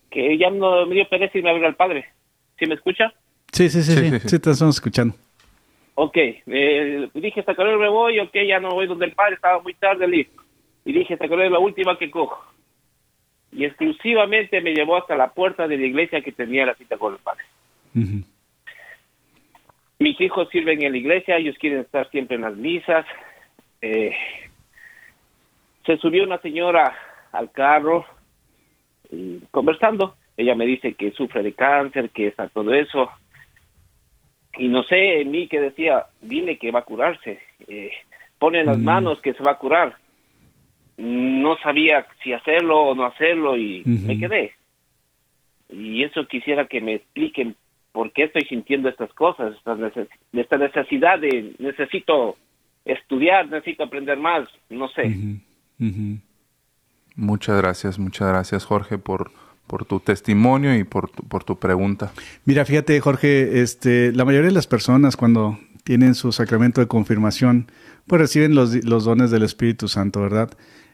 [0.09, 2.05] que ya no me dio pereza irme a ver al padre.
[2.57, 3.13] ¿Sí me escucha?
[3.51, 4.39] Sí, sí, sí, Sí, sí, sí, sí, sí.
[4.39, 5.13] te estamos escuchando.
[5.95, 9.61] Ok, eh, dije esta carrera me voy, ok, ya no voy donde el padre, estaba
[9.61, 10.41] muy tarde listo.
[10.85, 12.41] Y dije, esta carrera es la última que cojo.
[13.51, 17.13] Y exclusivamente me llevó hasta la puerta de la iglesia que tenía la cita con
[17.13, 17.43] el padre.
[17.95, 18.23] Ujú.
[19.99, 23.05] Mis hijos sirven en la iglesia, ellos quieren estar siempre en las misas.
[23.81, 24.13] Eh,
[25.85, 26.95] se subió una señora
[27.31, 28.05] al carro
[29.11, 30.15] y conversando.
[30.37, 33.09] Ella me dice que sufre de cáncer, que está todo eso.
[34.57, 37.39] Y no sé en mí que decía, dile que va a curarse.
[37.67, 37.91] Eh,
[38.37, 38.83] pone en las Mm.
[38.83, 39.95] manos que se va a curar.
[40.97, 44.53] No sabía si hacerlo o no hacerlo y me quedé.
[45.69, 47.55] Y eso quisiera que me expliquen
[47.95, 52.35] por qué estoy sintiendo estas cosas, esta, neces- esta necesidad de necesito
[52.83, 55.15] estudiar, necesito aprender más, no sé.
[57.15, 59.31] Muchas gracias, muchas gracias, Jorge, por,
[59.65, 62.11] por tu testimonio y por tu, por tu pregunta.
[62.43, 67.67] Mira, fíjate, Jorge, este, la mayoría de las personas cuando tienen su sacramento de confirmación,
[68.07, 70.51] pues reciben los, los dones del Espíritu Santo, ¿verdad?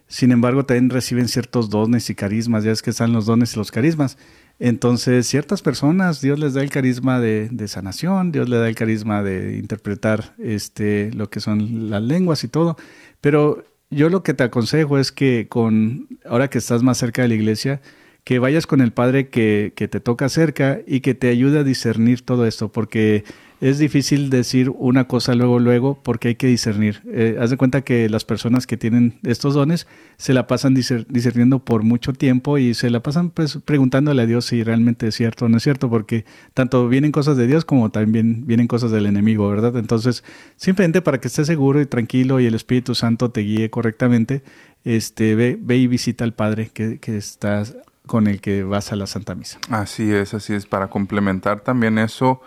[0.07, 3.57] Sin embargo, también reciben ciertos dones y carismas, ya es que están los dones y
[3.57, 4.17] los carismas.
[4.63, 8.75] Entonces, ciertas personas, Dios les da el carisma de, de sanación, Dios le da el
[8.75, 12.77] carisma de interpretar este, lo que son las lenguas y todo,
[13.21, 17.29] pero yo lo que te aconsejo es que con, ahora que estás más cerca de
[17.29, 17.81] la iglesia,
[18.23, 21.63] que vayas con el Padre que, que te toca cerca y que te ayude a
[21.63, 23.23] discernir todo esto, porque
[23.61, 27.01] es difícil decir una cosa luego, luego, porque hay que discernir.
[27.05, 31.05] Eh, haz de cuenta que las personas que tienen estos dones se la pasan discer-
[31.07, 35.15] discerniendo por mucho tiempo y se la pasan pues, preguntándole a Dios si realmente es
[35.15, 38.91] cierto o no es cierto, porque tanto vienen cosas de Dios como también vienen cosas
[38.91, 39.77] del enemigo, ¿verdad?
[39.77, 40.23] Entonces,
[40.55, 44.41] simplemente para que estés seguro y tranquilo y el Espíritu Santo te guíe correctamente,
[44.83, 48.95] este, ve, ve y visita al Padre que, que estás con el que vas a
[48.95, 49.59] la Santa Misa.
[49.69, 50.65] Así es, así es.
[50.65, 52.41] Para complementar también eso,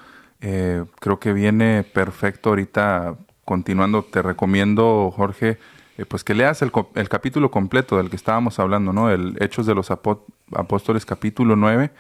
[0.47, 3.17] eh, creo que viene perfecto ahorita.
[3.47, 5.59] Continuando, te recomiendo, Jorge,
[5.99, 9.11] eh, pues que leas el, el, capítulo completo del que estábamos hablando, ¿no?
[9.11, 11.91] El Hechos de los Apóstoles, capítulo 9.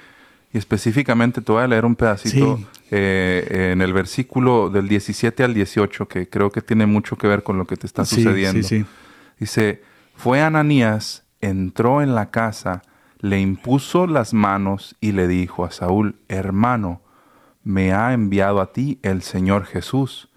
[0.52, 5.52] Y específicamente te voy a leer un pedacito eh, en el versículo del 17 al
[5.52, 8.66] 18, que creo que tiene mucho que ver con lo que te está sucediendo.
[9.38, 9.82] Dice,
[10.14, 12.82] fue Ananías, entró en la casa,
[13.20, 17.00] le impuso las manos y le dijo a Saúl, hermano,
[17.64, 20.28] me ha enviado a ti el Señor Jesús,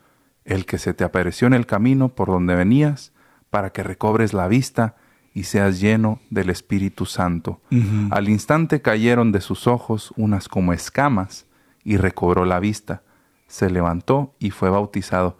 [0.46, 3.13] el que se te apareció en el camino por donde venías,
[3.50, 4.96] para que recobres la vista
[5.34, 7.62] y seas lleno del Espíritu Santo.
[8.10, 11.46] Al instante cayeron de sus ojos unas como escamas
[11.84, 13.04] y recobró la vista.
[13.48, 15.38] Se levantó y fue bautizado.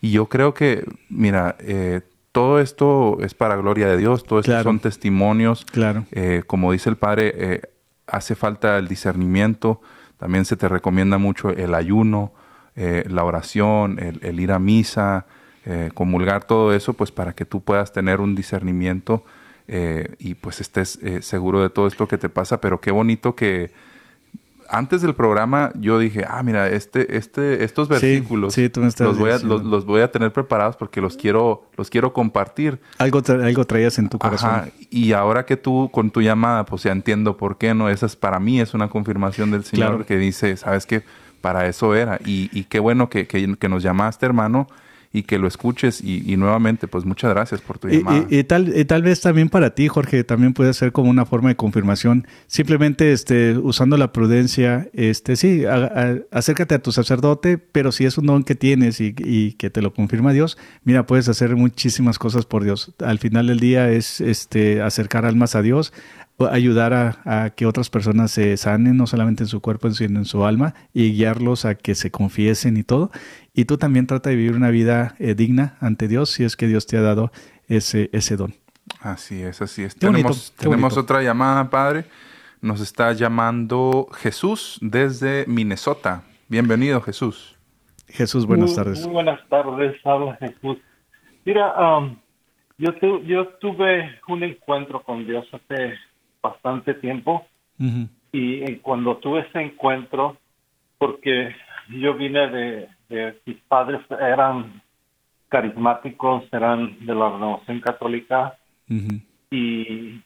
[0.00, 2.00] Y yo creo que, mira, eh,
[2.32, 5.64] todo esto es para gloria de Dios, todo esto son testimonios.
[5.64, 6.06] Claro.
[6.10, 7.62] Eh, como dice el Padre, eh,
[8.06, 9.80] hace falta el discernimiento.
[10.18, 12.32] También se te recomienda mucho el ayuno,
[12.74, 15.26] la oración, el ir a misa,
[15.68, 19.24] eh, comulgar todo eso, pues para que tú puedas tener un discernimiento
[19.66, 22.60] eh, y pues estés eh, seguro de todo esto que te pasa.
[22.60, 23.72] Pero qué bonito que
[24.70, 29.84] antes del programa yo dije, ah, mira, este, este, estos versículos los, voy a, los,
[29.84, 32.80] voy a tener preparados porque los quiero, los quiero compartir.
[32.98, 34.72] Algo, algo traías en tu corazón.
[34.90, 37.88] Y ahora que tú con tu llamada, pues ya entiendo por qué no.
[37.88, 41.02] Esa es para mí es una confirmación del Señor que dice, sabes que
[41.40, 42.18] para eso era.
[42.24, 44.66] Y, y qué bueno que, que, que nos llamaste, hermano
[45.16, 46.02] y que lo escuches.
[46.02, 48.26] Y, nuevamente pues muchas gracias por tu llamada.
[48.28, 51.56] Y, tal, tal vez también para ti Jorge también puede ser como una forma de
[51.56, 52.26] confirmación.
[52.46, 55.64] Simplemente este usando la prudencia este sí
[56.30, 59.80] acércate a tu sacerdote pero si es un don que tienes y, y, que te
[59.80, 62.92] lo confirma Dios mira puedes hacer muchísimas cosas por Dios.
[62.98, 65.92] Al final del día es este acercar almas a Dios
[66.38, 66.92] ayudar
[67.24, 70.74] a, que otras personas se sanen, no solamente en su cuerpo, sino en su alma,
[70.92, 73.10] y guiarlos a que se confiesen y todo.
[73.54, 76.66] Y tú también trata de vivir una vida eh, digna ante Dios si es que
[76.66, 77.32] Dios te ha dado
[77.68, 78.54] ese, ese don.
[79.00, 79.96] Así es, así es.
[79.96, 82.04] tenemos, tenemos otra llamada, Padre.
[82.60, 86.22] Nos está llamando Jesús desde Minnesota.
[86.48, 87.56] Bienvenido, Jesús.
[88.08, 89.04] Jesús, buenas tardes.
[89.04, 90.78] Muy buenas tardes, habla Jesús.
[91.44, 92.16] Mira, um,
[92.78, 92.90] yo,
[93.24, 95.94] yo tuve un encuentro con Dios hace
[96.48, 97.46] bastante tiempo.
[98.32, 100.36] Y cuando tuve ese encuentro,
[100.98, 101.54] porque
[101.90, 102.88] yo vine de,
[103.44, 104.82] mis padres eran
[105.48, 108.56] carismáticos, eran de la renovación católica,
[109.50, 110.20] y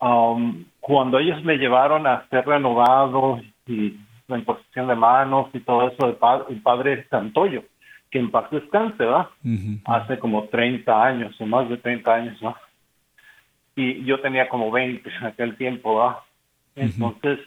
[0.00, 3.96] um, cuando ellos me llevaron a ser renovado y
[4.28, 7.64] la imposición de manos y todo eso, el, padre, el padre Santoyo,
[8.10, 9.30] que en paz descanse, ¿va?
[9.84, 12.56] Hace como 30 años o más de 30 años, ¿no?
[13.76, 16.16] Y yo tenía como 20 en aquel tiempo,
[16.74, 17.40] Entonces,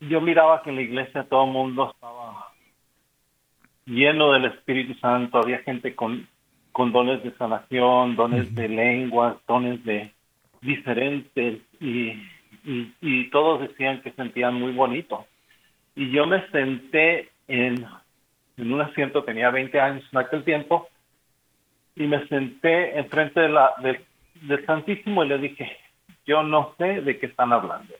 [0.00, 2.52] yo miraba que en la iglesia todo el mundo estaba
[3.86, 6.26] lleno del Espíritu Santo, había gente con,
[6.72, 10.12] con dones de sanación, dones de lenguas, dones de
[10.60, 12.14] diferentes, y,
[12.64, 15.26] y, todos decían que sentían muy bonito.
[15.96, 17.84] Y yo me senté en,
[18.56, 20.88] en un asiento, tenía 20 años en aquel tiempo,
[21.96, 24.00] y me senté enfrente de la, de,
[24.42, 25.76] del Santísimo y le dije,
[26.26, 27.94] yo no sé de qué están hablando.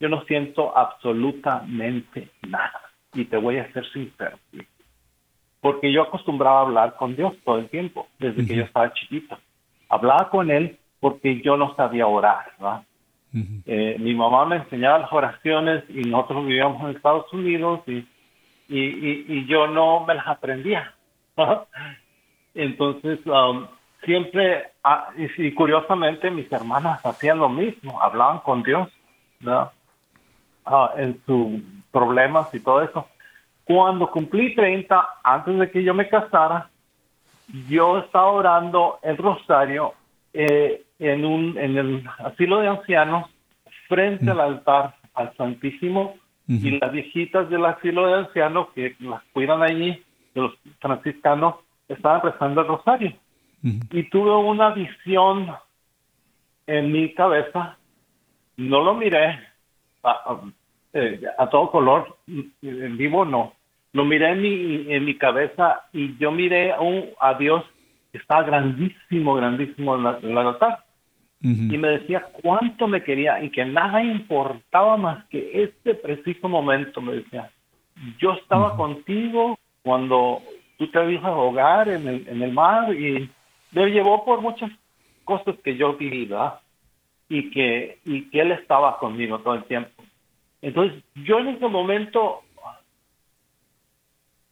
[0.00, 2.80] Yo no siento absolutamente nada.
[3.14, 4.38] Y te voy a ser sincero.
[5.60, 9.38] Porque yo acostumbraba a hablar con Dios todo el tiempo, desde que yo estaba chiquito.
[9.88, 12.46] Hablaba con Él porque yo no sabía orar.
[13.66, 18.06] Eh, mi mamá me enseñaba las oraciones y nosotros vivíamos en Estados Unidos y,
[18.68, 20.94] y, y, yo no me las aprendía.
[22.54, 23.66] Entonces, um,
[24.04, 28.88] siempre, ah, y, curiosamente mis hermanas hacían lo mismo, hablaban con Dios
[29.46, 31.60] ah, en sus
[31.90, 33.08] problemas y todo eso.
[33.64, 36.68] Cuando cumplí 30, antes de que yo me casara,
[37.68, 39.94] yo estaba orando el rosario
[40.32, 43.30] eh, en, un, en el asilo de ancianos
[43.88, 46.14] frente al altar al Santísimo
[46.48, 50.02] y las viejitas del asilo de ancianos que las cuidan allí,
[50.34, 51.56] de los franciscanos,
[51.88, 53.12] estaban rezando el rosario
[53.62, 55.54] y tuve una visión
[56.66, 57.76] en mi cabeza,
[58.56, 59.38] no lo miré
[60.02, 60.40] a,
[60.92, 63.54] eh, todo color, en vivo no,
[63.92, 67.64] lo miré en mi, en mi cabeza y yo miré a, un, a Dios
[68.10, 70.84] que estaba grandísimo, grandísimo en, la, altar.
[71.40, 77.00] Y me decía cuánto me quería y que nada importaba más que este preciso momento,
[77.00, 77.50] me decía.
[78.18, 80.40] Yo estaba contigo cuando
[80.78, 83.28] tú te a ahogar en el, en el mar y
[83.72, 84.70] me llevó por muchas
[85.24, 86.28] cosas que yo viví,
[87.28, 90.02] Y que, y que él estaba conmigo todo el tiempo.
[90.60, 92.42] Entonces, yo en ese momento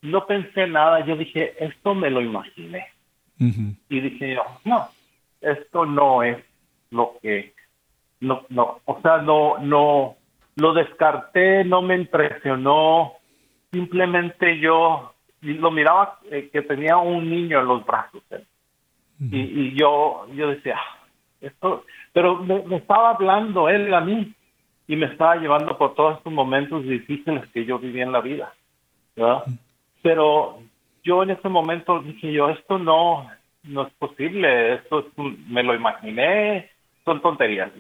[0.03, 2.87] no pensé nada, yo dije, esto me lo imaginé.
[3.39, 4.89] Y dije yo, no,
[5.41, 6.37] esto no es
[6.91, 7.55] lo que,
[8.21, 10.17] no, no, o sea, no, no,
[10.57, 13.15] lo descarté, no me impresionó,
[13.73, 18.23] simplemente yo lo miraba eh, que tenía un niño en los brazos.
[18.31, 18.45] ¿eh?
[19.21, 21.07] Y, yo, yo decía, ah,
[21.41, 24.33] esto, pero me, estaba hablando él a mí
[24.89, 28.53] y me estaba llevando por todos estos momentos difíciles que yo vivía en la vida.
[30.03, 30.61] Pero
[31.05, 33.31] yo en ese momento dije yo, esto no,
[33.65, 36.71] no es posible, esto me lo imaginé,
[37.05, 37.71] son tonterías.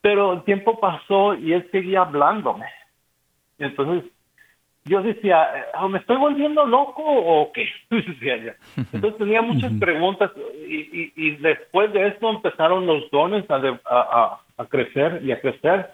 [0.00, 2.66] Pero el tiempo pasó y él seguía hablándome.
[3.58, 4.10] Entonces
[4.88, 7.68] yo decía, ah, ¿me estoy volviendo loco o qué?
[8.92, 10.30] Entonces tenía muchas preguntas
[10.68, 15.90] y, y, después de esto empezaron los dones a, a, crecer y a crecer.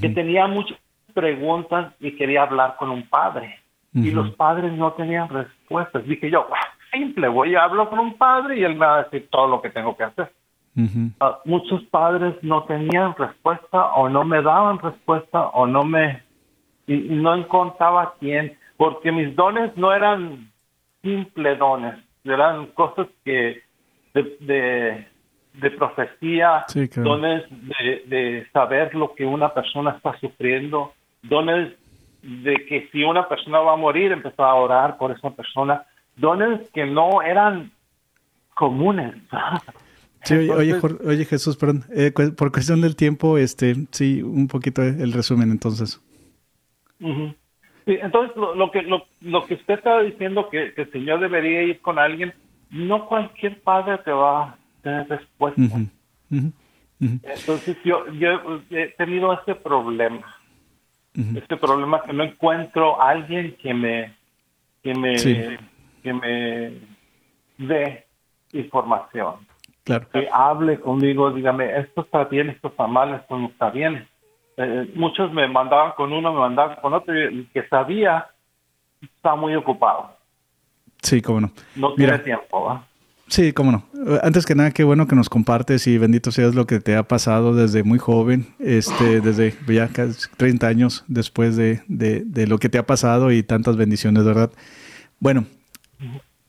[0.00, 0.78] Que tenía muchas
[1.14, 3.58] preguntas y quería hablar con un padre.
[3.94, 6.04] Y los padres no tenían respuestas.
[6.06, 6.46] Dije yo,
[6.92, 9.62] simple, voy a hablar con un padre y él me va a decir todo lo
[9.62, 10.30] que tengo que hacer.
[11.20, 16.22] Ah, muchos padres no tenían respuesta o no me daban respuesta o no me
[16.88, 20.50] y, no encontraba quién, porque mis dones no eran
[21.02, 23.62] simples dones, eran cosas que
[24.14, 25.06] de,
[25.54, 26.64] de, profecía,
[26.96, 31.74] dones de, de saber lo que una persona está sufriendo, dones
[32.22, 35.84] de que si una persona va a morir, empezaba a orar por esa persona,
[36.16, 37.70] dones que no eran
[38.54, 39.14] comunes.
[40.24, 40.74] Sí, oye,
[41.06, 46.02] oye, Jesús, perdón, eh, por cuestión del tiempo, este, sí, un poquito el resumen entonces
[47.00, 52.34] entonces, lo, que lo, que usted estaba diciendo que, el Señor debería ir con alguien,
[52.70, 55.62] no cualquier padre te va a tener respuesta.
[57.00, 60.26] Entonces, yo, yo he tenido ese problema.
[61.34, 64.14] Este problema que no encuentro a alguien que me
[64.82, 65.58] que me
[66.02, 66.72] que me
[67.58, 68.04] dé
[68.52, 69.34] información.
[69.82, 70.08] Claro.
[70.10, 74.06] Que hable conmigo, dígame, esto está bien, esto está mal, esto no está bien.
[74.58, 78.26] Eh, muchos me mandaban con uno, me mandaban con otro, y el que sabía
[79.00, 80.16] está muy ocupado.
[81.00, 81.50] Sí, cómo no.
[81.76, 82.82] No tiene tiempo,
[83.28, 83.84] Sí, cómo no.
[84.22, 87.02] Antes que nada, qué bueno que nos compartes y bendito seas lo que te ha
[87.02, 92.70] pasado desde muy joven, este, desde ya casi 30 años después de, de, lo que
[92.70, 94.50] te ha pasado y tantas bendiciones, ¿verdad?
[95.20, 95.44] Bueno,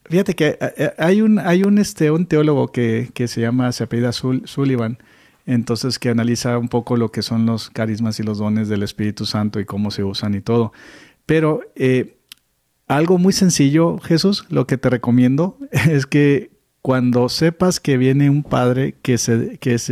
[0.06, 3.74] fíjate que eh, eh, hay un, hay un, este, un teólogo que, que se llama,
[3.74, 5.00] se apellida Sullivan,
[5.50, 9.26] entonces que analiza un poco lo que son los carismas y los dones del Espíritu
[9.26, 10.72] Santo y cómo se usan y todo.
[11.26, 12.18] Pero eh,
[12.88, 16.52] algo muy sencillo, Jesús, lo que te recomiendo es que
[16.90, 19.88] cuando sepas que viene un padre que, se, es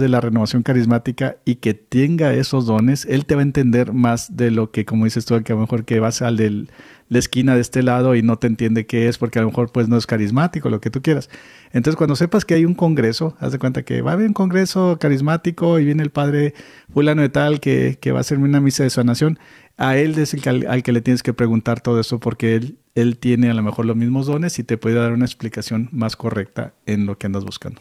[0.00, 4.36] de la renovación carismática y que tenga esos dones, él te va a entender más
[4.36, 6.66] de lo que, como dices tú, que a lo mejor que vas al de
[7.08, 9.70] la esquina de este lado y no te entiende qué es, porque a lo mejor
[9.70, 11.30] pues no es carismático, lo que tú quieras.
[11.72, 14.32] Entonces cuando sepas que hay un congreso, haz de cuenta que va a haber un
[14.32, 16.54] congreso carismático y viene el padre
[16.92, 19.38] fulano de tal que, que va a hacerme una misa de sanación,
[19.76, 23.16] a él es el al, que le tienes que preguntar todo eso porque él, él
[23.18, 26.74] tiene a lo mejor los mismos dones y te puede dar una explicación más correcta
[26.86, 27.80] en lo que andas buscando.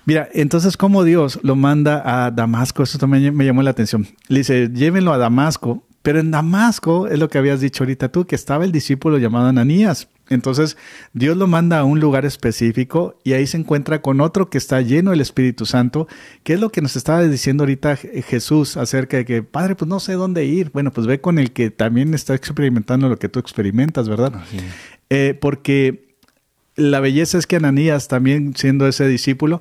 [0.05, 2.83] Mira, entonces, ¿cómo Dios lo manda a Damasco?
[2.83, 4.07] Eso también me llamó la atención.
[4.29, 8.27] Le dice, llévenlo a Damasco, pero en Damasco es lo que habías dicho ahorita tú,
[8.27, 10.09] que estaba el discípulo llamado Ananías.
[10.33, 10.77] Entonces,
[11.13, 14.81] Dios lo manda a un lugar específico y ahí se encuentra con otro que está
[14.81, 16.09] lleno del Espíritu Santo,
[16.43, 20.01] que es lo que nos estaba diciendo ahorita Jesús acerca de que, Padre, pues no
[20.01, 20.71] sé dónde ir.
[20.73, 24.33] Bueno, pues ve con el que también está experimentando lo que tú experimentas, ¿verdad?
[25.11, 26.17] Eh, porque
[26.75, 29.61] la belleza es que Ananías, también siendo ese discípulo,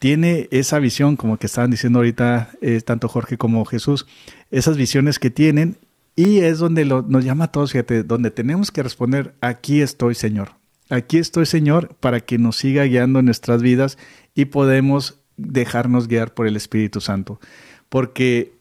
[0.00, 4.06] tiene esa visión, como que estaban diciendo ahorita eh, tanto Jorge como Jesús,
[4.50, 5.76] esas visiones que tienen
[6.20, 10.50] y es donde nos llama a todos, fíjate, donde tenemos que responder, aquí estoy Señor,
[10.90, 13.96] aquí estoy Señor para que nos siga guiando en nuestras vidas
[14.34, 17.40] y podemos dejarnos guiar por el Espíritu Santo.
[17.88, 18.59] Porque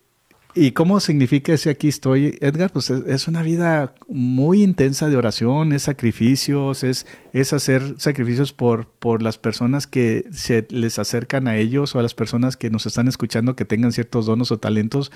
[0.56, 2.72] ¿Y cómo significa ese aquí estoy, Edgar?
[2.72, 8.88] Pues es una vida muy intensa de oración, es sacrificios, es, es hacer sacrificios por,
[8.88, 12.88] por las personas que se les acercan a ellos o a las personas que nos
[12.88, 15.12] están escuchando que tengan ciertos donos o talentos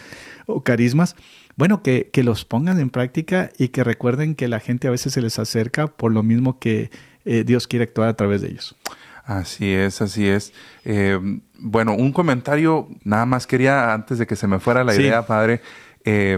[0.45, 1.15] o carismas.
[1.55, 5.13] Bueno, que, que los pongan en práctica y que recuerden que la gente a veces
[5.13, 6.91] se les acerca por lo mismo que
[7.25, 8.75] eh, Dios quiere actuar a través de ellos.
[9.23, 10.53] Así es, así es.
[10.83, 11.19] Eh,
[11.59, 15.61] bueno, un comentario, nada más quería, antes de que se me fuera la idea, padre,
[16.03, 16.37] eh,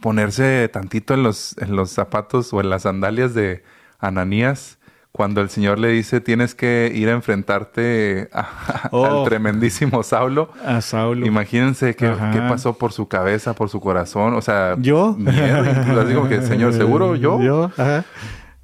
[0.00, 3.62] ponerse tantito en los, en los zapatos o en las sandalias de
[3.98, 4.78] Ananías
[5.12, 9.24] cuando el Señor le dice tienes que ir a enfrentarte al oh.
[9.24, 10.50] tremendísimo Saulo.
[10.64, 11.26] A Saulo.
[11.26, 14.34] Imagínense qué, qué, pasó por su cabeza, por su corazón.
[14.34, 15.16] O sea, yo.
[15.18, 17.40] Miedo, incluso digo que, Señor, seguro yo.
[17.42, 17.72] Yo.
[17.76, 18.04] Ajá.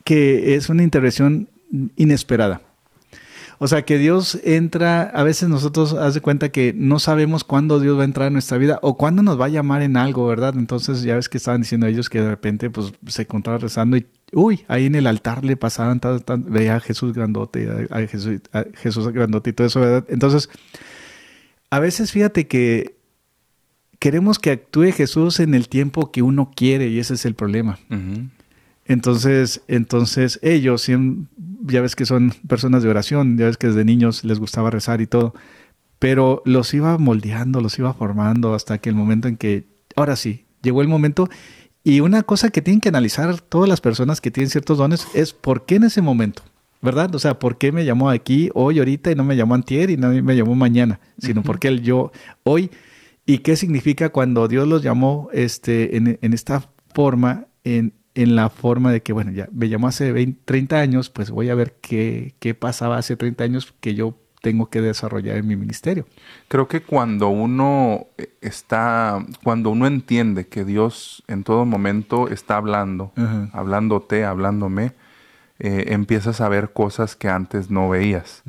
[0.04, 1.48] que es una intervención
[1.96, 2.62] inesperada.
[3.60, 7.80] O sea, que Dios entra, a veces nosotros haz de cuenta que no sabemos cuándo
[7.80, 10.28] Dios va a entrar en nuestra vida o cuándo nos va a llamar en algo,
[10.28, 10.54] ¿verdad?
[10.56, 14.06] Entonces ya ves que estaban diciendo ellos que de repente pues se encontraban rezando y
[14.32, 16.00] uy, ahí en el altar le pasaban,
[16.48, 20.06] veía a Jesús grandote, a Jesús, a Jesús grandote y todo eso, ¿verdad?
[20.10, 20.50] Entonces,
[21.72, 22.98] a veces fíjate que
[23.98, 27.80] queremos que actúe Jesús en el tiempo que uno quiere y ese es el problema.
[28.88, 30.88] Entonces, entonces ellos,
[31.66, 35.02] ya ves que son personas de oración, ya ves que desde niños les gustaba rezar
[35.02, 35.34] y todo,
[36.00, 39.66] pero los iba moldeando, los iba formando hasta que el momento en que,
[39.96, 41.30] ahora sí, llegó el momento.
[41.84, 45.34] Y una cosa que tienen que analizar todas las personas que tienen ciertos dones es
[45.34, 46.44] por qué en ese momento,
[46.82, 47.14] ¿verdad?
[47.14, 49.98] O sea, ¿por qué me llamó aquí, hoy, ahorita y no me llamó antier y
[49.98, 51.00] no me llamó mañana?
[51.18, 52.12] Sino porque él yo
[52.44, 52.72] hoy.
[53.26, 58.50] ¿Y qué significa cuando Dios los llamó este, en, en esta forma, en, en la
[58.50, 61.76] forma de que, bueno, ya me llamó hace 20, 30 años, pues voy a ver
[61.82, 66.08] qué, qué pasaba hace 30 años que yo tengo que desarrollar en mi ministerio.
[66.48, 68.08] Creo que cuando uno
[68.42, 73.12] está, cuando uno entiende que Dios en todo momento está hablando,
[73.54, 74.94] hablándote, hablándome,
[75.60, 78.44] eh, empiezas a ver cosas que antes no veías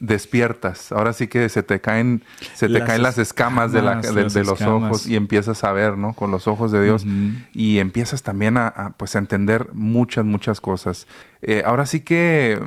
[0.00, 0.92] despiertas.
[0.92, 2.24] Ahora sí que se te caen,
[2.54, 5.96] se te las caen las escamas, de, la, de, los ojos y empiezas a ver,
[5.96, 6.14] ¿no?
[6.14, 7.04] Con los ojos de Dios
[7.52, 11.06] y empiezas también a, pues a entender muchas, muchas cosas.
[11.42, 12.58] Eh, ahora sí que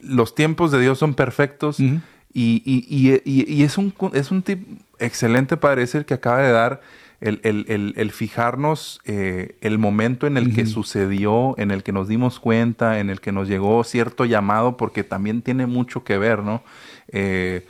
[0.00, 2.02] los tiempos de Dios son perfectos y,
[2.34, 4.66] y, y, y, es un, es un tip
[4.98, 6.82] excelente para decir que acaba de dar
[7.22, 12.98] el, fijarnos eh, el momento en el que sucedió, en el que nos dimos cuenta,
[12.98, 16.62] en el que nos llegó cierto llamado, porque también tiene mucho que ver, ¿no?
[17.08, 17.66] Eh,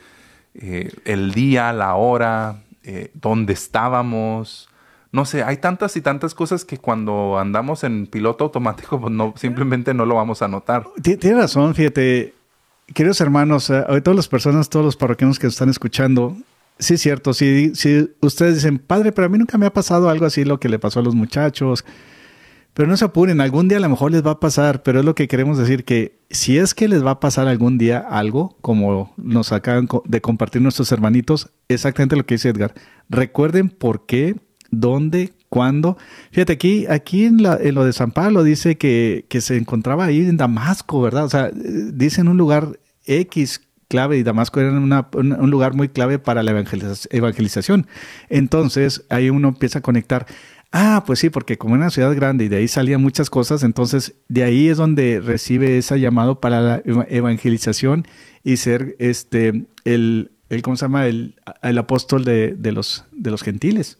[0.55, 2.63] eh, el día, la hora,
[3.13, 4.69] dónde estábamos.
[5.11, 9.33] No sé, hay tantas y tantas cosas que cuando andamos en piloto automático, pues no,
[9.37, 10.87] simplemente no lo vamos a notar.
[11.01, 12.33] Tienes razón, fíjate.
[12.93, 16.35] Queridos hermanos, todas las personas, todos los parroquianos que están escuchando,
[16.79, 17.33] Sí, es cierto.
[17.33, 17.71] Si,
[18.21, 20.79] ustedes dicen, padre, pero a mí nunca me ha pasado algo así lo que le
[20.79, 21.85] pasó a los muchachos.
[22.73, 25.05] Pero no se apuren, algún día a lo mejor les va a pasar, pero es
[25.05, 28.57] lo que queremos decir, que si es que les va a pasar algún día algo,
[28.61, 32.73] como nos acaban de compartir nuestros hermanitos, exactamente lo que dice Edgar,
[33.09, 34.37] recuerden por qué,
[34.71, 35.97] dónde, cuándo.
[36.31, 40.99] Fíjate, aquí, aquí en, lo de San Pablo dice que, se encontraba ahí en Damasco,
[40.99, 41.25] ¿verdad?
[41.25, 43.61] O sea, dice en un lugar X
[43.93, 46.49] clave y Damasco era un lugar muy clave para la
[47.11, 47.85] evangelización.
[48.27, 50.25] Entonces, ahí uno empieza a conectar.
[50.71, 53.61] Ah, pues sí, porque como era una ciudad grande y de ahí salían muchas cosas,
[53.61, 58.07] entonces de ahí es donde recibe ese llamado para la evangelización
[58.43, 61.05] y ser este el, el ¿cómo se llama?
[61.05, 63.99] el, el apóstol de, de, los de los gentiles.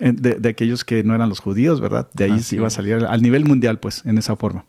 [0.00, 2.08] de, de, aquellos que no eran los judíos, ¿verdad?
[2.14, 4.64] De ahí se iba a salir al nivel mundial, pues, en esa forma.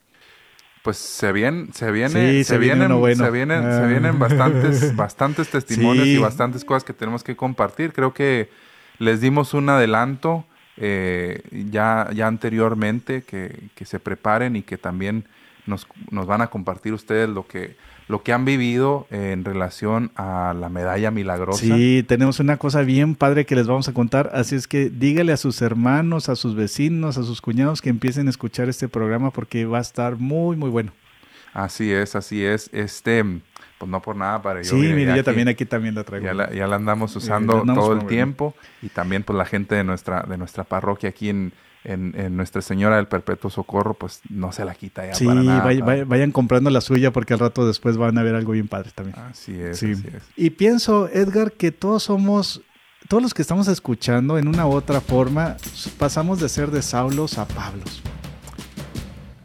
[0.86, 6.20] Pues se viene, se viene, se, vienen, se vienen, se vienen bastantes, bastantes testimonios y
[6.20, 7.92] bastantes cosas que tenemos que compartir.
[7.92, 8.52] Creo que
[9.00, 10.46] les dimos un adelanto
[10.78, 15.26] eh, ya, ya anteriormente, que, que, se preparen y que también
[15.66, 17.76] nos, nos, van a compartir ustedes lo que,
[18.08, 21.60] lo que han vivido en relación a la medalla milagrosa.
[21.60, 25.34] Sí, tenemos una cosa bien padre que les vamos a contar, así es que dígale
[25.34, 29.32] a sus hermanos, a sus vecinos, a sus cuñados que empiecen a escuchar este programa
[29.32, 30.92] porque va a estar muy, muy bueno.
[31.54, 32.70] Así es, así es.
[32.74, 33.24] Este,
[33.78, 34.70] pues no por nada para yo.
[34.72, 36.26] Sí, mire, yo también aquí también la traigo.
[36.26, 39.84] Ya la, ya la andamos usando todo el tiempo y también pues la gente de
[39.84, 41.54] nuestra, de nuestra parroquia aquí en,
[41.86, 46.06] en, Nuestra Señora del Perpetuo Socorro, pues no se la quita ya sí, para nada.
[46.06, 49.18] vayan comprando la suya porque al rato después van a ver algo bien padre también.
[49.20, 50.24] Así es, así es.
[50.36, 52.62] Y pienso, Edgar, que todos somos,
[53.08, 55.58] todos los que estamos escuchando en una u otra forma,
[55.98, 58.02] pasamos de ser de Saulos a Pablos.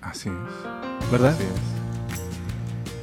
[0.00, 1.10] Así es.
[1.12, 1.34] ¿Verdad?
[1.34, 1.79] Así es.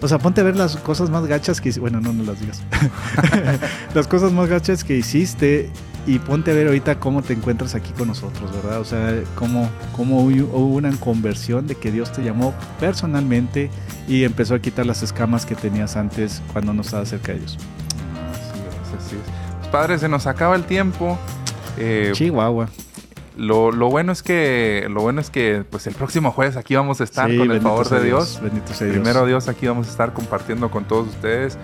[0.01, 2.61] O sea, ponte a ver las cosas más gachas que Bueno, no, no las digas.
[3.93, 5.69] las cosas más gachas que hiciste
[6.07, 8.79] y ponte a ver ahorita cómo te encuentras aquí con nosotros, ¿verdad?
[8.79, 13.69] O sea, cómo, cómo hubo una conversión de que Dios te llamó personalmente
[14.07, 17.57] y empezó a quitar las escamas que tenías antes cuando no estabas cerca de ellos.
[18.31, 19.21] Así es, así es.
[19.59, 21.19] Pues, padre, se nos acaba el tiempo.
[21.77, 22.69] Eh, Chihuahua.
[23.37, 27.01] Lo, lo, bueno es que lo bueno es que pues el próximo jueves aquí vamos
[27.01, 28.39] a estar con el favor de Dios.
[28.41, 28.97] Bendito sea Dios.
[28.97, 31.57] Primero Dios aquí vamos a estar compartiendo con todos ustedes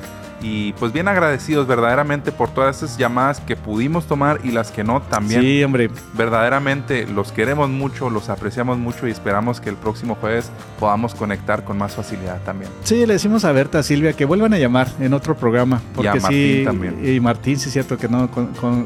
[0.43, 4.83] y pues bien agradecidos verdaderamente por todas esas llamadas que pudimos tomar y las que
[4.83, 5.41] no también.
[5.41, 5.89] Sí, hombre.
[6.13, 11.63] Verdaderamente los queremos mucho, los apreciamos mucho y esperamos que el próximo jueves podamos conectar
[11.63, 12.69] con más facilidad también.
[12.83, 15.81] Sí, le decimos a Berta, a Silvia, que vuelvan a llamar en otro programa.
[15.95, 17.15] Porque y a Martín también.
[17.15, 18.29] Y Martín, sí es cierto que no,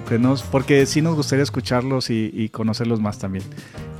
[0.07, 3.43] que nos, porque sí nos gustaría escucharlos y, y conocerlos más también.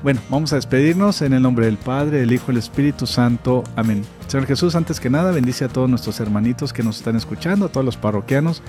[0.04, 3.64] Bueno, vamos a despedirnos en el nombre del Padre, del Hijo y del Espíritu Santo.
[3.76, 4.04] Amén.
[4.28, 7.70] Señor Jesús, antes que nada, bendice a todos nuestros hermanitos que nos están escuchando, a
[7.70, 8.62] todos los parroquianos,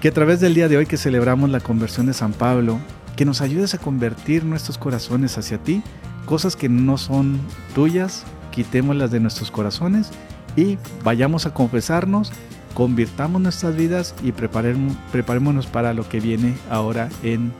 [0.00, 2.78] que a través del día de hoy que celebramos la conversión de San Pablo,
[3.16, 5.82] que nos ayudes a convertir nuestros corazones hacia ti,
[6.26, 7.40] cosas que no son
[7.74, 10.10] tuyas, quitémoslas de nuestros corazones
[10.54, 12.30] y vayamos a confesarnos,
[12.74, 17.52] convirtamos nuestras vidas y preparémonos para lo que viene ahora en,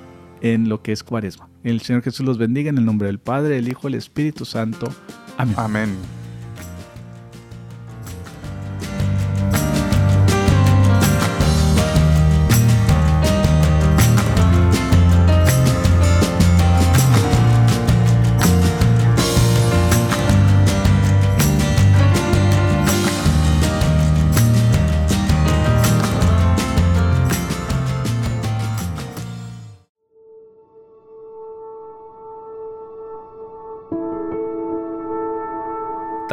[0.42, 1.47] en lo que es cuaresma.
[1.64, 4.44] El Señor Jesús los bendiga en el nombre del Padre, el Hijo y el Espíritu
[4.44, 4.88] Santo.
[5.36, 5.54] Amén.
[5.56, 6.18] Amén.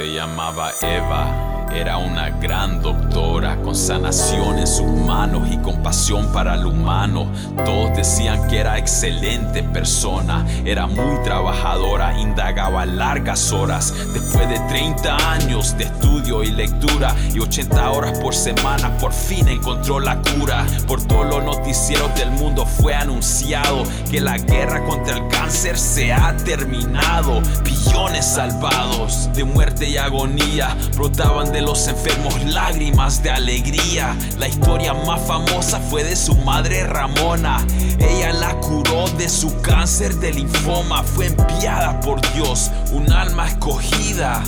[0.00, 6.54] Se llamaba Eva era una gran doctora con sanación en sus manos y compasión para
[6.54, 7.30] el humano.
[7.64, 13.94] Todos decían que era excelente persona, era muy trabajadora, indagaba largas horas.
[14.12, 19.48] Después de 30 años de estudio y lectura y 80 horas por semana, por fin
[19.48, 20.66] encontró la cura.
[20.86, 26.12] Por todos los noticieros del mundo fue anunciado que la guerra contra el cáncer se
[26.12, 27.40] ha terminado.
[27.64, 34.16] Billones salvados de muerte y agonía brotaban de los enfermos lágrimas de alegría.
[34.38, 37.64] La historia más famosa fue de su madre Ramona.
[37.98, 41.02] Ella la curó de su cáncer de linfoma.
[41.02, 44.42] Fue enviada por Dios, un alma escogida.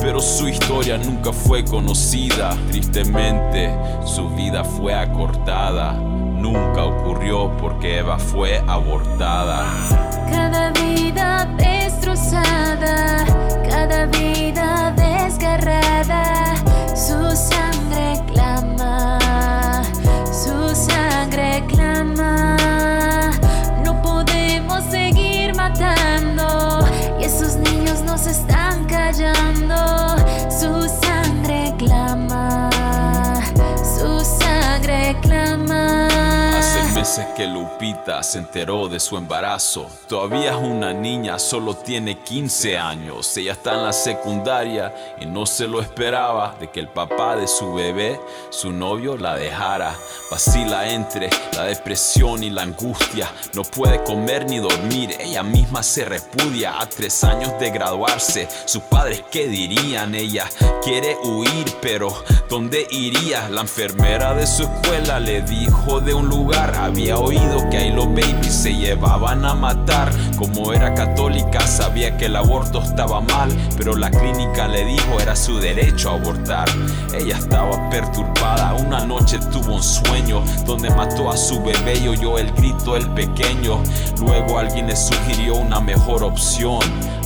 [0.00, 2.56] Pero su historia nunca fue conocida.
[2.70, 5.92] Tristemente, su vida fue acortada.
[5.92, 9.66] Nunca ocurrió porque Eva fue abortada.
[10.30, 13.24] Cada vida destrozada,
[13.68, 16.39] cada vida desgarrada,
[37.10, 39.90] Que Lupita se enteró de su embarazo.
[40.08, 43.36] Todavía es una niña, solo tiene 15 años.
[43.36, 47.48] Ella está en la secundaria y no se lo esperaba de que el papá de
[47.48, 49.92] su bebé, su novio, la dejara.
[50.30, 53.28] Vacila entre la depresión y la angustia.
[53.54, 55.16] No puede comer ni dormir.
[55.18, 58.48] Ella misma se repudia a tres años de graduarse.
[58.66, 60.14] Sus padres, ¿qué dirían?
[60.14, 60.48] Ella
[60.80, 62.14] quiere huir, pero
[62.48, 63.48] ¿dónde iría?
[63.48, 66.76] La enfermera de su escuela le dijo de un lugar.
[67.00, 70.12] Había oído que ahí los babies se llevaban a matar.
[70.36, 75.34] Como era católica, sabía que el aborto estaba mal, pero la clínica le dijo era
[75.34, 76.68] su derecho a abortar.
[77.18, 78.74] Ella estaba perturbada.
[78.74, 83.08] Una noche tuvo un sueño donde mató a su bebé y oyó el grito del
[83.14, 83.82] pequeño.
[84.18, 86.80] Luego alguien le sugirió una mejor opción.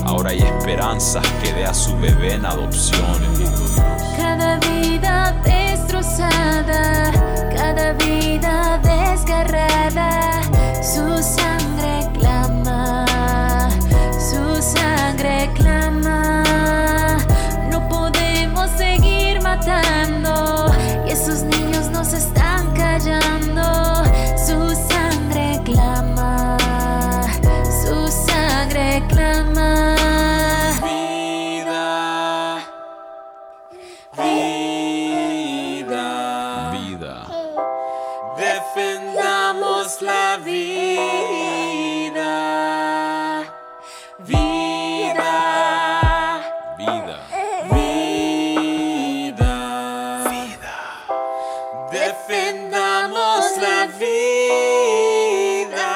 [0.06, 3.18] Ahora hay esperanza que dé a su bebé en adopción.
[4.16, 7.10] Cada vida destrozada,
[7.54, 10.42] cada vida desgarrada,
[10.82, 13.06] su sangre clama,
[14.10, 16.42] su sangre clama.
[17.70, 20.72] No podemos seguir matando
[21.06, 23.62] y esos niños nos están callando.
[24.46, 26.56] Su sangre clama,
[27.82, 29.94] su sangre clama.
[30.82, 32.58] Vida,
[34.16, 34.73] vida,
[40.00, 40.64] La vida.
[44.18, 45.14] Vida.
[46.76, 47.18] Vida.
[50.30, 50.74] Vida.
[51.92, 55.86] Defendamos la vida.